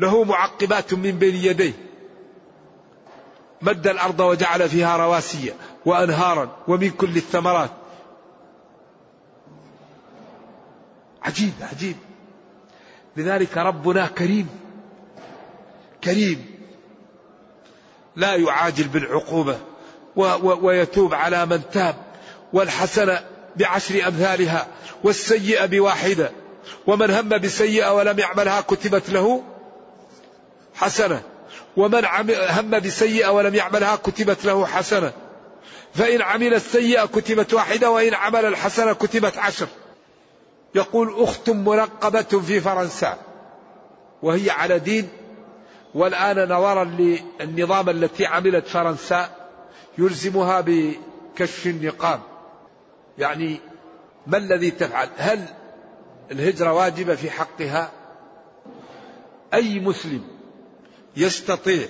له 0.00 0.24
معقبات 0.24 0.94
من 0.94 1.10
بين 1.18 1.34
يديه. 1.34 1.72
مد 3.62 3.86
الأرض 3.86 4.20
وجعل 4.20 4.68
فيها 4.68 4.96
رواسي 4.96 5.54
وأنهارا 5.86 6.56
ومن 6.68 6.90
كل 6.90 7.16
الثمرات. 7.16 7.70
عجيب 11.22 11.52
عجيب. 11.62 11.96
لذلك 13.16 13.56
ربنا 13.56 14.06
كريم. 14.06 14.48
كريم. 16.04 16.46
لا 18.16 18.34
يعاجل 18.34 18.88
بالعقوبة 18.88 19.58
ويتوب 20.62 21.14
على 21.14 21.46
من 21.46 21.62
تاب. 21.72 22.07
والحسنة 22.52 23.24
بعشر 23.56 24.08
أمثالها 24.08 24.66
والسيئة 25.04 25.66
بواحدة 25.66 26.30
ومن 26.86 27.10
هم 27.10 27.28
بسيئة 27.28 27.94
ولم 27.94 28.18
يعملها 28.18 28.60
كتبت 28.60 29.10
له 29.10 29.42
حسنة 30.74 31.22
ومن 31.76 32.04
هم 32.30 32.70
بسيئة 32.70 33.28
ولم 33.28 33.54
يعملها 33.54 33.96
كتبت 33.96 34.44
له 34.44 34.66
حسنة 34.66 35.12
فإن 35.94 36.22
عمل 36.22 36.54
السيئة 36.54 37.04
كتبت 37.04 37.54
واحدة 37.54 37.90
وإن 37.90 38.14
عمل 38.14 38.44
الحسنة 38.44 38.92
كتبت 38.92 39.38
عشر 39.38 39.66
يقول 40.74 41.22
أخت 41.22 41.50
منقبة 41.50 42.22
في 42.22 42.60
فرنسا 42.60 43.18
وهي 44.22 44.50
على 44.50 44.78
دين 44.78 45.08
والآن 45.94 46.48
نظرا 46.52 46.84
للنظام 46.84 47.88
التي 47.88 48.26
عملت 48.26 48.66
فرنسا 48.68 49.28
يلزمها 49.98 50.60
بكشف 50.66 51.66
النقاب 51.66 52.20
يعني 53.18 53.60
ما 54.26 54.38
الذي 54.38 54.70
تفعل؟ 54.70 55.08
هل 55.16 55.44
الهجرة 56.30 56.72
واجبة 56.72 57.14
في 57.14 57.30
حقها؟ 57.30 57.92
أي 59.54 59.80
مسلم 59.80 60.24
يستطيع 61.16 61.88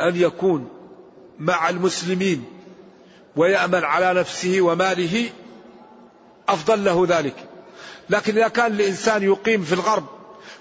أن 0.00 0.16
يكون 0.16 0.68
مع 1.38 1.68
المسلمين 1.68 2.44
ويأمن 3.36 3.84
على 3.84 4.20
نفسه 4.20 4.60
وماله؟ 4.60 5.30
أفضل 6.48 6.84
له 6.84 7.06
ذلك. 7.08 7.36
لكن 8.10 8.36
إذا 8.36 8.48
كان 8.48 8.72
الإنسان 8.72 9.22
يقيم 9.22 9.62
في 9.62 9.72
الغرب 9.72 10.04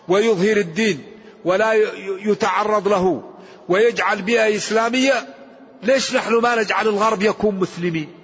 ويظهر 0.07 0.57
الدين 0.57 1.03
ولا 1.45 1.73
يتعرض 2.05 2.87
له 2.87 3.33
ويجعل 3.69 4.21
بيئة 4.21 4.55
إسلامية 4.55 5.35
ليش 5.83 6.15
نحن 6.15 6.33
ما 6.33 6.55
نجعل 6.55 6.87
الغرب 6.87 7.21
يكون 7.21 7.55
مسلمين؟ 7.55 8.22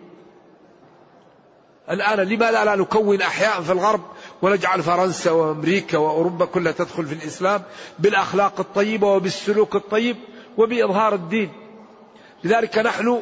الآن 1.92 2.20
لماذا 2.20 2.66
لا 2.66 2.76
نكون 2.76 3.22
أحياء 3.22 3.62
في 3.62 3.72
الغرب 3.72 4.02
ونجعل 4.42 4.84
فرنسا 4.84 5.32
وأمريكا 5.32 5.98
وأوروبا 5.98 6.46
كلها 6.46 6.72
تدخل 6.72 7.06
في 7.06 7.14
الإسلام 7.14 7.64
بالأخلاق 8.00 8.60
الطيبة 8.60 9.08
وبالسلوك 9.08 9.76
الطيب 9.76 10.18
وبإظهار 10.58 11.16
الدين. 11.16 11.52
لذلك 12.44 12.78
نحن 12.78 13.22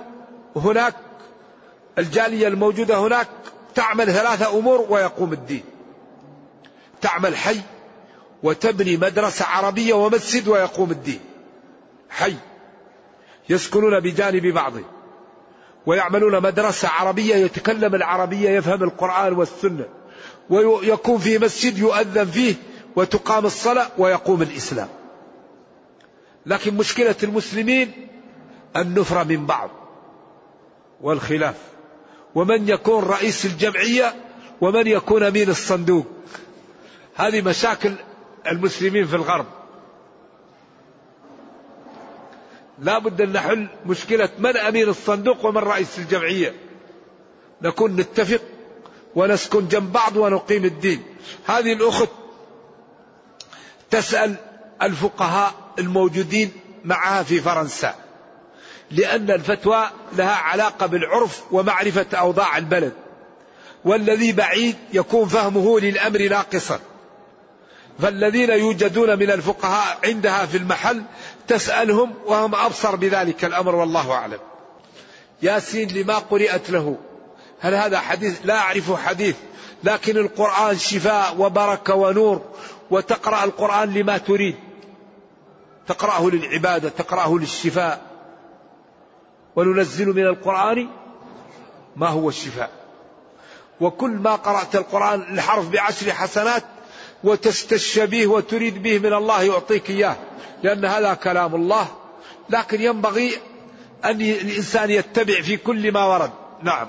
هناك 0.55 0.95
الجالية 1.97 2.47
الموجودة 2.47 2.97
هناك 2.97 3.27
تعمل 3.75 4.05
ثلاثة 4.05 4.59
أمور 4.59 4.85
ويقوم 4.89 5.33
الدين. 5.33 5.63
تعمل 7.01 7.35
حي 7.35 7.61
وتبني 8.43 8.97
مدرسة 8.97 9.45
عربية 9.45 9.93
ومسجد 9.93 10.47
ويقوم 10.47 10.91
الدين. 10.91 11.19
حي. 12.09 12.35
يسكنون 13.49 13.99
بجانب 13.99 14.47
بعض. 14.47 14.73
ويعملون 15.87 16.41
مدرسة 16.41 16.87
عربية 16.87 17.35
يتكلم 17.35 17.95
العربية 17.95 18.49
يفهم 18.49 18.83
القرآن 18.83 19.33
والسنة. 19.33 19.85
ويكون 20.49 21.17
في 21.17 21.39
مسجد 21.39 21.77
يؤذن 21.77 22.25
فيه 22.25 22.55
وتقام 22.95 23.45
الصلاة 23.45 23.87
ويقوم 23.97 24.41
الإسلام. 24.41 24.87
لكن 26.45 26.77
مشكلة 26.77 27.15
المسلمين 27.23 28.07
النفرة 28.75 29.23
من 29.23 29.45
بعض. 29.45 29.69
والخلاف. 31.01 31.55
ومن 32.35 32.69
يكون 32.69 33.03
رئيس 33.03 33.45
الجمعية 33.45 34.15
ومن 34.61 34.87
يكون 34.87 35.23
أمين 35.23 35.49
الصندوق. 35.49 36.05
هذه 37.15 37.41
مشاكل 37.41 37.93
المسلمين 38.47 39.07
في 39.07 39.15
الغرب. 39.15 39.45
لا 42.79 42.97
بد 42.99 43.21
أن 43.21 43.33
نحل 43.33 43.67
مشكلة 43.85 44.29
من 44.39 44.57
أمين 44.57 44.89
الصندوق 44.89 45.45
ومن 45.45 45.57
رئيس 45.57 45.99
الجمعية. 45.99 46.53
نكون 47.61 47.95
نتفق 47.95 48.41
ونسكن 49.15 49.67
جنب 49.67 49.91
بعض 49.91 50.17
ونقيم 50.17 50.65
الدين. 50.65 51.03
هذه 51.45 51.73
الأخت 51.73 52.09
تسأل 53.91 54.35
الفقهاء 54.81 55.53
الموجودين 55.79 56.51
معها 56.85 57.23
في 57.23 57.41
فرنسا 57.41 57.95
لأن 58.91 59.31
الفتوى 59.31 59.89
لها 60.13 60.35
علاقة 60.35 60.85
بالعرف 60.85 61.43
ومعرفة 61.51 62.17
أوضاع 62.17 62.57
البلد. 62.57 62.93
والذي 63.85 64.31
بعيد 64.31 64.75
يكون 64.93 65.27
فهمه 65.27 65.79
للأمر 65.79 66.27
ناقصا. 66.27 66.79
فالذين 68.01 68.49
يوجدون 68.49 69.19
من 69.19 69.31
الفقهاء 69.31 69.99
عندها 70.03 70.45
في 70.45 70.57
المحل 70.57 71.03
تسألهم 71.47 72.13
وهم 72.25 72.55
أبصر 72.55 72.95
بذلك 72.95 73.45
الأمر 73.45 73.75
والله 73.75 74.11
أعلم. 74.11 74.39
ياسين 75.41 75.89
لما 75.89 76.17
قرأت 76.17 76.69
له؟ 76.69 76.97
هل 77.59 77.73
هذا 77.73 77.99
حديث؟ 77.99 78.39
لا 78.43 78.57
أعرف 78.57 78.93
حديث 78.93 79.35
لكن 79.83 80.17
القرآن 80.17 80.77
شفاء 80.77 81.35
وبركة 81.39 81.95
ونور 81.95 82.41
وتقرأ 82.91 83.43
القرآن 83.43 83.93
لما 83.93 84.17
تريد. 84.17 84.55
تقرأه 85.87 86.29
للعبادة 86.29 86.89
تقرأه 86.89 87.37
للشفاء. 87.39 88.01
وننزل 89.55 90.07
من 90.07 90.27
القرآن 90.27 90.87
ما 91.95 92.07
هو 92.07 92.29
الشفاء. 92.29 92.71
وكل 93.81 94.11
ما 94.11 94.35
قرأت 94.35 94.75
القرآن 94.75 95.21
الحرف 95.21 95.69
بعشر 95.69 96.11
حسنات 96.11 96.63
وتستشفى 97.23 98.05
به 98.05 98.27
وتريد 98.27 98.83
به 98.83 98.99
من 98.99 99.13
الله 99.13 99.43
يعطيك 99.43 99.89
إياه. 99.89 100.15
لأن 100.63 100.85
هذا 100.85 101.13
كلام 101.13 101.55
الله. 101.55 101.87
لكن 102.49 102.81
ينبغي 102.81 103.33
أن 104.05 104.21
الإنسان 104.21 104.89
يتبع 104.89 105.41
في 105.41 105.57
كل 105.57 105.91
ما 105.91 106.05
ورد. 106.05 106.31
نعم. 106.63 106.87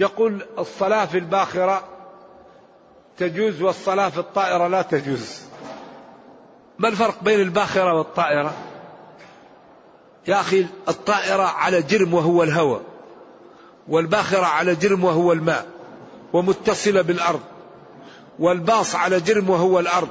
يقول 0.00 0.46
الصلاة 0.58 1.04
في 1.04 1.18
الباخرة 1.18 1.84
تجوز 3.18 3.62
والصلاة 3.62 4.08
في 4.08 4.18
الطائرة 4.18 4.68
لا 4.68 4.82
تجوز. 4.82 5.40
ما 6.78 6.88
الفرق 6.88 7.22
بين 7.22 7.40
الباخرة 7.40 7.94
والطائرة؟ 7.98 8.54
يا 10.28 10.40
أخي 10.40 10.66
الطائرة 10.88 11.42
على 11.42 11.82
جرم 11.82 12.14
وهو 12.14 12.42
الهواء 12.42 12.82
والباخرة 13.88 14.46
على 14.46 14.74
جرم 14.74 15.04
وهو 15.04 15.32
الماء. 15.32 15.66
ومتصلة 16.32 17.02
بالأرض 17.02 17.40
والباص 18.38 18.94
على 18.94 19.20
جرم 19.20 19.50
وهو 19.50 19.78
الأرض 19.78 20.08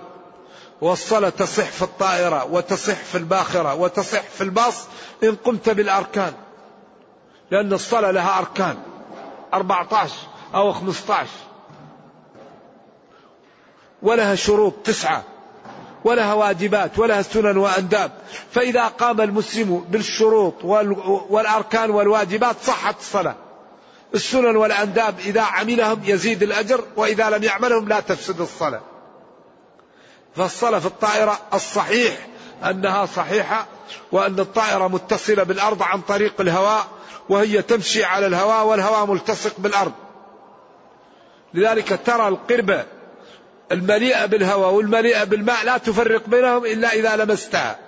والصلاة 0.82 1.30
تصح 1.30 1.63
في 1.63 1.82
الطائرة 1.82 2.45
وتصح 2.45 2.93
في 2.95 3.17
الباخرة 3.17 3.76
وتصح 3.76 4.22
في 4.22 4.41
الباص 4.41 4.88
إن 5.24 5.36
قمت 5.36 5.70
بالأركان 5.70 6.34
لأن 7.51 7.74
الصلاة 7.74 8.11
لها 8.11 8.39
أركان 8.39 8.78
14 9.53 10.15
أو 10.55 10.74
15 10.74 11.30
ولها 14.01 14.36
شروط 14.36 14.74
تسعة 14.84 15.24
ولها 16.05 16.34
واجبات 16.34 16.99
ولها 16.99 17.22
سنن 17.22 17.57
وأنداب 17.57 18.11
فإذا 18.51 18.88
قام 18.88 19.22
المسلم 19.22 19.86
بالشروط 19.89 20.65
والأركان 21.30 21.89
والواجبات 21.89 22.55
صحت 22.63 22.99
الصلاة. 22.99 23.36
السنن 24.16 24.55
والأنداب 24.55 25.20
إذا 25.20 25.41
عملهم 25.41 26.01
يزيد 26.03 26.43
الأجر 26.43 26.84
وإذا 26.95 27.30
لم 27.30 27.43
يعملهم 27.43 27.88
لا 27.88 27.99
تفسد 27.99 28.41
الصلاة. 28.41 28.82
فالصلاة 30.36 30.80
في 30.80 30.86
الطائرة 30.86 31.39
الصحيح 31.53 32.28
أنها 32.64 33.05
صحيحة 33.05 33.66
وأن 34.12 34.39
الطائرة 34.39 34.88
متصلة 34.88 35.43
بالأرض 35.43 35.84
عن 35.84 36.01
طريق 36.01 36.41
الهواء 36.41 36.88
وهي 37.30 37.62
تمشي 37.62 38.03
على 38.03 38.28
الهواء 38.28 38.66
والهواء 38.66 39.05
ملتصق 39.05 39.53
بالأرض. 39.57 39.93
لذلك 41.53 41.99
ترى 42.05 42.28
القربة 42.28 42.86
المليئة 43.72 44.26
بالهواء 44.26 44.72
والمليئة 44.72 45.24
بالماء 45.24 45.66
لا 45.66 45.78
تفرق 45.78 46.30
بينهم 46.30 46.66
إلا 46.66 46.93
إذا 46.93 47.16
لمستها 47.16 47.80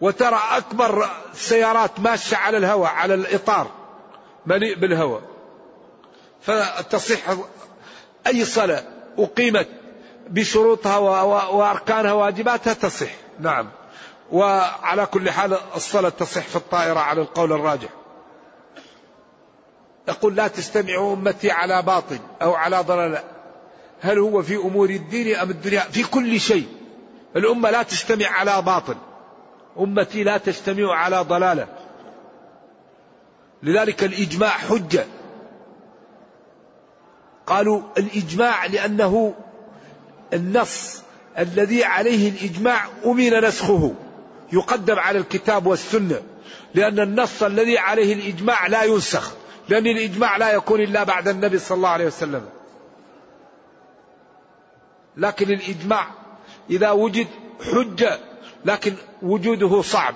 وترى 0.00 0.40
أكبر 0.50 1.08
سيارات 1.34 2.00
ماشية 2.00 2.36
على 2.36 2.56
الهواء 2.56 2.90
على 2.90 3.14
الإطار. 3.14 3.79
مليء 4.46 4.74
بالهواء 4.74 5.22
فتصح 6.40 7.18
أي 8.26 8.44
صلاة 8.44 8.82
أقيمت 9.18 9.68
بشروطها 10.28 10.96
وأركانها 11.26 12.12
واجباتها 12.12 12.72
تصح. 12.72 13.10
نعم. 13.40 13.68
وعلى 14.32 15.06
كل 15.06 15.30
حال 15.30 15.56
الصلاة 15.76 16.08
تصح 16.08 16.42
في 16.42 16.56
الطائرة 16.56 17.00
على 17.00 17.20
القول 17.20 17.52
الراجح. 17.52 17.88
يقول 20.08 20.36
لا 20.36 20.48
تستمع 20.48 21.12
أمتي 21.12 21.50
على 21.50 21.82
باطل 21.82 22.18
أو 22.42 22.54
على 22.54 22.80
ضلال. 22.80 23.18
هل 24.00 24.18
هو 24.18 24.42
في 24.42 24.56
أمور 24.56 24.90
الدين 24.90 25.36
أم 25.36 25.50
الدنيا؟ 25.50 25.80
في 25.80 26.02
كل 26.02 26.40
شيء. 26.40 26.68
الأمة 27.36 27.70
لا 27.70 27.82
تجتمع 27.82 28.26
على 28.26 28.62
باطل. 28.62 28.96
أمتي 29.78 30.24
لا 30.24 30.38
تجتمع 30.38 30.94
على 30.94 31.20
ضلالة. 31.20 31.68
لذلك 33.62 34.04
الإجماع 34.04 34.50
حجة. 34.50 35.06
قالوا 37.46 37.82
الإجماع 37.98 38.66
لأنه 38.66 39.34
النص 40.32 41.02
الذي 41.38 41.84
عليه 41.84 42.30
الإجماع 42.30 42.86
أمن 43.06 43.44
نسخه. 43.44 43.94
يقدم 44.52 44.98
على 44.98 45.18
الكتاب 45.18 45.66
والسنة. 45.66 46.22
لأن 46.74 47.00
النص 47.00 47.42
الذي 47.42 47.78
عليه 47.78 48.14
الإجماع 48.14 48.66
لا 48.66 48.82
ينسخ. 48.82 49.34
لأن 49.68 49.86
الإجماع 49.86 50.36
لا 50.36 50.52
يكون 50.52 50.80
إلا 50.80 51.04
بعد 51.04 51.28
النبي 51.28 51.58
صلى 51.58 51.76
الله 51.76 51.88
عليه 51.88 52.06
وسلم. 52.06 52.42
لكن 55.16 55.50
الإجماع 55.50 56.06
إذا 56.70 56.90
وجد 56.90 57.26
حجة 57.72 58.18
لكن 58.64 58.94
وجوده 59.22 59.82
صعب. 59.82 60.14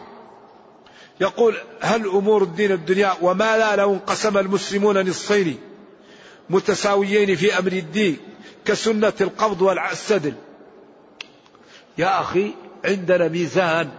يقول 1.21 1.57
هل 1.81 2.07
أمور 2.09 2.43
الدين 2.43 2.73
الدنيا 2.73 3.15
وما 3.23 3.59
لا 3.59 3.77
لو 3.77 3.95
انقسم 3.95 4.39
المسلمون 4.39 5.09
نصفين 5.09 5.59
متساويين 6.51 7.37
في 7.37 7.59
أمر 7.59 7.73
الدين 7.73 8.17
كسنة 8.65 9.13
القبض 9.21 9.63
والسدل؟ 9.63 10.35
يا 11.99 12.21
أخي 12.21 12.55
عندنا 12.85 13.29
ميزان. 13.29 13.91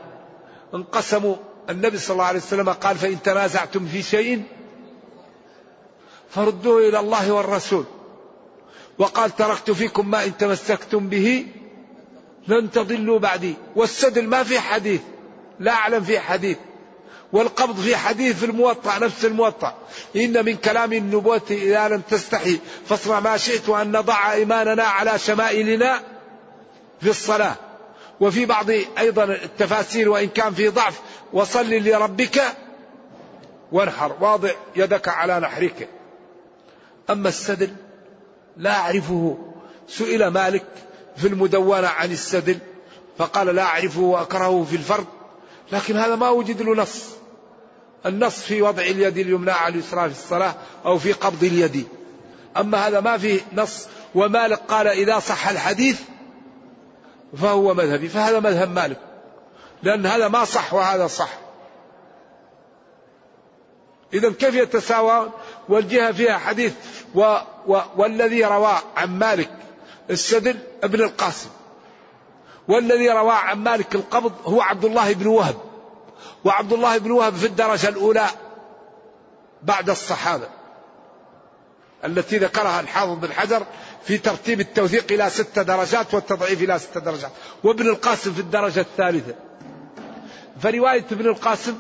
انقسموا. 0.74 1.36
النبي 1.70 1.98
صلى 1.98 2.14
الله 2.14 2.26
عليه 2.26 2.40
وسلم 2.40 2.70
قال 2.70 2.98
فإن 2.98 3.22
تنازعتم 3.22 3.88
في 3.88 4.04
شيء 4.04 4.44
فردوه 6.30 6.90
إلى 6.90 7.00
الله 7.00 7.32
والرسول. 7.32 7.86
وقال 8.98 9.36
تركت 9.36 9.72
فيكم 9.72 10.12
ما 10.12 10.26
إن 10.26 10.38
تمسكتم 10.38 11.08
به 11.08 11.48
لن 12.48 12.72
تضلوا 12.72 13.20
بعدي. 13.20 13.56
والسدل 13.76 14.28
ما 14.28 14.44
في 14.44 14.60
حديث. 14.60 15.02
لا 15.60 15.72
أعلم 15.72 16.04
في 16.04 16.20
حديث. 16.20 16.58
والقبض 17.36 17.80
في 17.80 17.96
حديث 17.96 18.44
الموطأ 18.44 19.00
نفس 19.00 19.26
الموطأ. 19.26 19.74
إن 20.16 20.46
من 20.46 20.56
كلام 20.56 20.94
النبوة 20.94 21.42
إذا 21.50 21.88
لم 21.88 22.02
تستحي 22.02 22.60
فاصنع 22.90 23.20
ما 23.20 23.38
شئت 23.38 23.70
وأن 23.70 23.92
نضع 23.92 24.32
إيماننا 24.32 24.84
على 24.84 25.20
شمائلنا 25.20 26.02
في 27.02 27.10
الصلاة. 27.10 27.56
وفي 28.20 28.46
بعض 28.46 28.70
أيضا 29.00 29.24
التفاسير 29.24 30.10
وإن 30.10 30.28
كان 30.28 30.54
في 30.54 30.70
ضعف 30.70 31.02
وصل 31.34 31.70
لربك 31.70 32.42
وانحر. 33.72 34.16
واضع 34.20 34.52
يدك 34.76 35.08
على 35.08 35.40
نحرك. 35.40 35.90
أما 37.10 37.30
السدل 37.30 37.70
لا 38.58 38.72
أعرفه. 38.72 39.38
سئل 39.88 40.28
مالك 40.28 40.66
في 41.18 41.28
المدونة 41.28 41.88
عن 41.88 42.12
السدل 42.12 42.58
فقال 43.18 43.48
لا 43.48 43.64
أعرفه 43.64 44.02
وأكرهه 44.02 44.66
في 44.70 44.76
الفرد 44.76 45.06
لكن 45.72 45.98
هذا 45.98 46.16
ما 46.16 46.30
وجد 46.30 46.62
له 46.62 46.76
نص. 46.76 47.15
النص 48.06 48.40
في 48.40 48.62
وضع 48.62 48.84
اليد 48.84 49.18
اليمنى 49.18 49.52
على 49.52 49.74
اليسرى 49.74 50.10
في 50.10 50.16
الصلاة 50.24 50.56
أو 50.86 50.98
في 50.98 51.12
قبض 51.12 51.44
اليد. 51.44 51.88
أما 52.58 52.88
هذا 52.88 53.00
ما 53.00 53.18
فيه 53.18 53.42
نص 53.54 53.88
ومالك 54.16 54.60
قال 54.68 54.88
إذا 54.88 55.20
صح 55.20 55.48
الحديث 55.48 56.02
فهو 57.38 57.74
مذهبي. 57.74 58.10
فهذا 58.10 58.40
مذهب 58.40 58.72
مالك. 58.72 59.00
لأن 59.84 60.06
هذا 60.06 60.28
ما 60.28 60.46
صح 60.46 60.74
وهذا 60.74 61.08
صح. 61.08 61.30
إذا 64.14 64.32
كيف 64.32 64.56
يتساوى 64.56 65.30
والجهة 65.70 66.12
فيها 66.12 66.38
حديث 66.38 66.74
و 67.16 67.38
و 67.68 67.80
والذي 67.98 68.46
روى 68.46 68.78
عن 68.96 69.20
مالك 69.20 69.52
السدل 70.10 70.58
ابن 70.84 71.02
القاسم. 71.02 71.50
والذي 72.68 73.10
روى 73.10 73.32
عن 73.32 73.58
مالك 73.58 73.96
القبض 73.96 74.34
هو 74.46 74.62
عبد 74.62 74.86
الله 74.86 75.14
بن 75.14 75.28
وهب. 75.28 75.56
وعبد 76.46 76.74
الله 76.74 76.98
بن 76.98 77.12
وهب 77.12 77.36
في 77.36 77.46
الدرجة 77.46 77.90
الأولى 77.90 78.28
بعد 79.64 79.90
الصحابة 79.90 80.48
التي 82.06 82.38
ذكرها 82.38 82.80
الحافظ 82.80 83.14
بن 83.14 83.34
حجر 83.34 83.66
في 84.04 84.18
ترتيب 84.18 84.60
التوثيق 84.60 85.12
إلى 85.12 85.30
ست 85.30 85.60
درجات 85.60 86.14
والتضعيف 86.14 86.62
إلى 86.62 86.80
ست 86.80 86.98
درجات. 86.98 87.32
وابن 87.64 87.88
القاسم 87.90 88.34
في 88.34 88.40
الدرجة 88.40 88.80
الثالثة. 88.80 89.36
فرواية 90.62 91.06
ابن 91.12 91.26
القاسم 91.26 91.78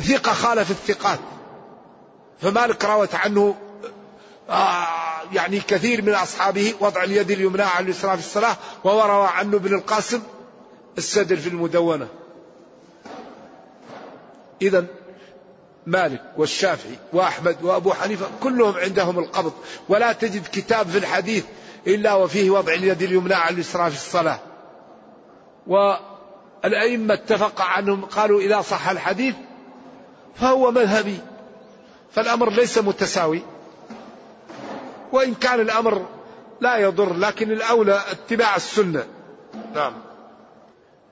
ثقة 0.00 0.32
خالف 0.32 0.70
الثقات. 0.70 1.18
فمالك 2.40 2.84
روت 2.84 3.14
عنه 3.14 3.54
آه 4.50 4.86
يعني 5.32 5.60
كثير 5.60 6.02
من 6.02 6.14
أصحابه 6.14 6.74
وضع 6.80 7.02
اليد 7.02 7.30
اليمنى 7.30 7.62
على 7.62 7.84
اليسرى 7.84 8.16
في 8.16 8.26
الصلاة 8.26 8.56
وهو 8.84 9.02
روى 9.02 9.26
عنه 9.26 9.56
ابن 9.56 9.74
القاسم 9.74 10.22
السدر 10.98 11.36
في 11.36 11.48
المدونة. 11.48 12.08
إذا 14.62 14.84
مالك 15.86 16.22
والشافعي 16.36 16.98
وأحمد 17.12 17.56
وأبو 17.62 17.92
حنيفة 17.92 18.26
كلهم 18.42 18.74
عندهم 18.76 19.18
القبض 19.18 19.52
ولا 19.88 20.12
تجد 20.12 20.46
كتاب 20.52 20.86
في 20.86 20.98
الحديث 20.98 21.44
إلا 21.86 22.14
وفيه 22.14 22.50
وضع 22.50 22.72
اليد 22.72 23.02
اليمنى 23.02 23.34
على 23.34 23.54
اليسرى 23.54 23.90
في 23.90 23.96
الصلاة. 23.96 24.38
والأئمة 25.66 27.14
اتفق 27.14 27.60
عنهم 27.60 28.04
قالوا 28.04 28.40
إذا 28.40 28.60
صح 28.60 28.88
الحديث 28.88 29.34
فهو 30.34 30.70
مذهبي 30.70 31.18
فالأمر 32.12 32.50
ليس 32.50 32.78
متساوي. 32.78 33.42
وإن 35.12 35.34
كان 35.34 35.60
الأمر 35.60 36.06
لا 36.60 36.76
يضر 36.76 37.14
لكن 37.14 37.50
الأولى 37.50 38.02
اتباع 38.10 38.56
السنة. 38.56 39.06
نعم. 39.74 39.92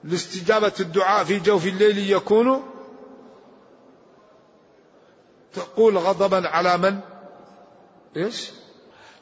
لاستجابة 0.05 0.73
الدعاء 0.81 1.25
في 1.25 1.39
جوف 1.39 1.67
الليل 1.67 2.11
يكون 2.13 2.70
تقول 5.55 5.99
غضبا 5.99 6.49
على 6.49 6.79
من؟ 6.79 6.99
إيش؟ 8.17 8.51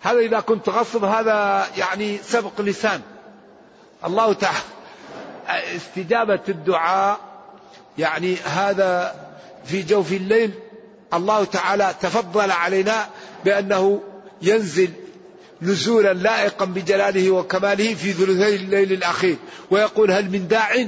هذا 0.00 0.18
إذا 0.18 0.40
كنت 0.40 0.68
غصب 0.68 1.04
هذا 1.04 1.66
يعني 1.76 2.18
سبق 2.18 2.60
لسان. 2.60 3.00
الله 4.04 4.32
تعالى 4.32 4.58
استجابة 5.76 6.40
الدعاء 6.48 7.20
يعني 7.98 8.36
هذا 8.36 9.14
في 9.64 9.82
جوف 9.82 10.12
الليل 10.12 10.50
الله 11.14 11.44
تعالى 11.44 11.94
تفضل 12.00 12.50
علينا 12.50 13.08
بأنه 13.44 14.02
ينزل 14.42 14.90
نزولا 15.62 16.12
لائقا 16.12 16.64
بجلاله 16.64 17.30
وكماله 17.30 17.94
في 17.94 18.12
ثلثي 18.12 18.56
الليل 18.56 18.92
الأخير. 18.92 19.36
ويقول 19.70 20.10
هل 20.10 20.30
من 20.30 20.48
داع؟ 20.48 20.86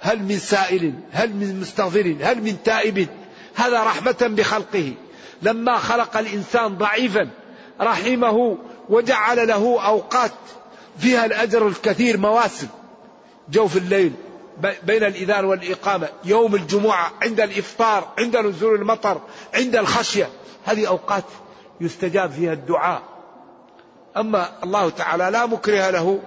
هل 0.00 0.22
من 0.22 0.38
سائل؟ 0.38 0.94
هل 1.12 1.30
من 1.30 1.60
مستغفر؟ 1.60 2.16
هل 2.20 2.42
من 2.42 2.62
تائب؟ 2.62 3.08
هذا 3.54 3.82
رحمة 3.82 4.16
بخلقه. 4.20 4.92
لما 5.42 5.78
خلق 5.78 6.16
الإنسان 6.16 6.78
ضعيفا 6.78 7.30
رحمه 7.80 8.58
وجعل 8.88 9.48
له 9.48 9.86
أوقات 9.86 10.32
فيها 10.98 11.24
الأجر 11.24 11.68
الكثير 11.68 12.18
مواسم. 12.18 12.68
جوف 13.50 13.76
الليل 13.76 14.12
بين 14.82 15.04
الإذان 15.04 15.44
والإقامة 15.44 16.08
يوم 16.24 16.54
الجمعة 16.54 17.12
عند 17.22 17.40
الإفطار 17.40 18.08
عند 18.18 18.36
نزول 18.36 18.74
المطر 18.74 19.20
عند 19.54 19.76
الخشية. 19.76 20.28
هذه 20.64 20.88
أوقات 20.88 21.24
يستجاب 21.80 22.30
فيها 22.30 22.52
الدعاء. 22.52 23.02
أما 24.16 24.48
الله 24.64 24.90
تعالى 24.90 25.30
لا 25.30 25.46
مكره 25.46 25.90
له 25.90 26.20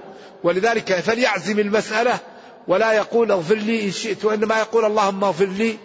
ولذلك 0.44 0.94
فليعزم 0.94 1.60
المسألة 1.60 2.20
ولا 2.68 2.94
يقول 2.94 3.32
اغفر 3.32 3.56
لي 3.56 3.86
إن 3.86 3.92
شئت 3.92 4.26
وإنما 4.26 4.60
يقول 4.60 4.86
اللهم 4.86 5.24
اغفر 5.24 5.46
لي. 5.46 5.78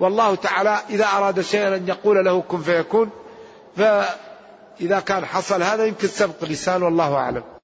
والله 0.00 0.34
تعالى 0.34 0.78
إذا 0.90 1.04
أراد 1.04 1.40
شيئا 1.40 1.76
أن 1.76 1.88
يقول 1.88 2.24
له 2.24 2.40
كن 2.40 2.60
فيكون 2.60 3.10
فإذا 3.76 5.00
كان 5.00 5.24
حصل 5.24 5.62
هذا 5.62 5.84
يمكن 5.84 6.08
سبق 6.08 6.44
لسان 6.44 6.82
والله 6.82 7.14
أعلم. 7.14 7.57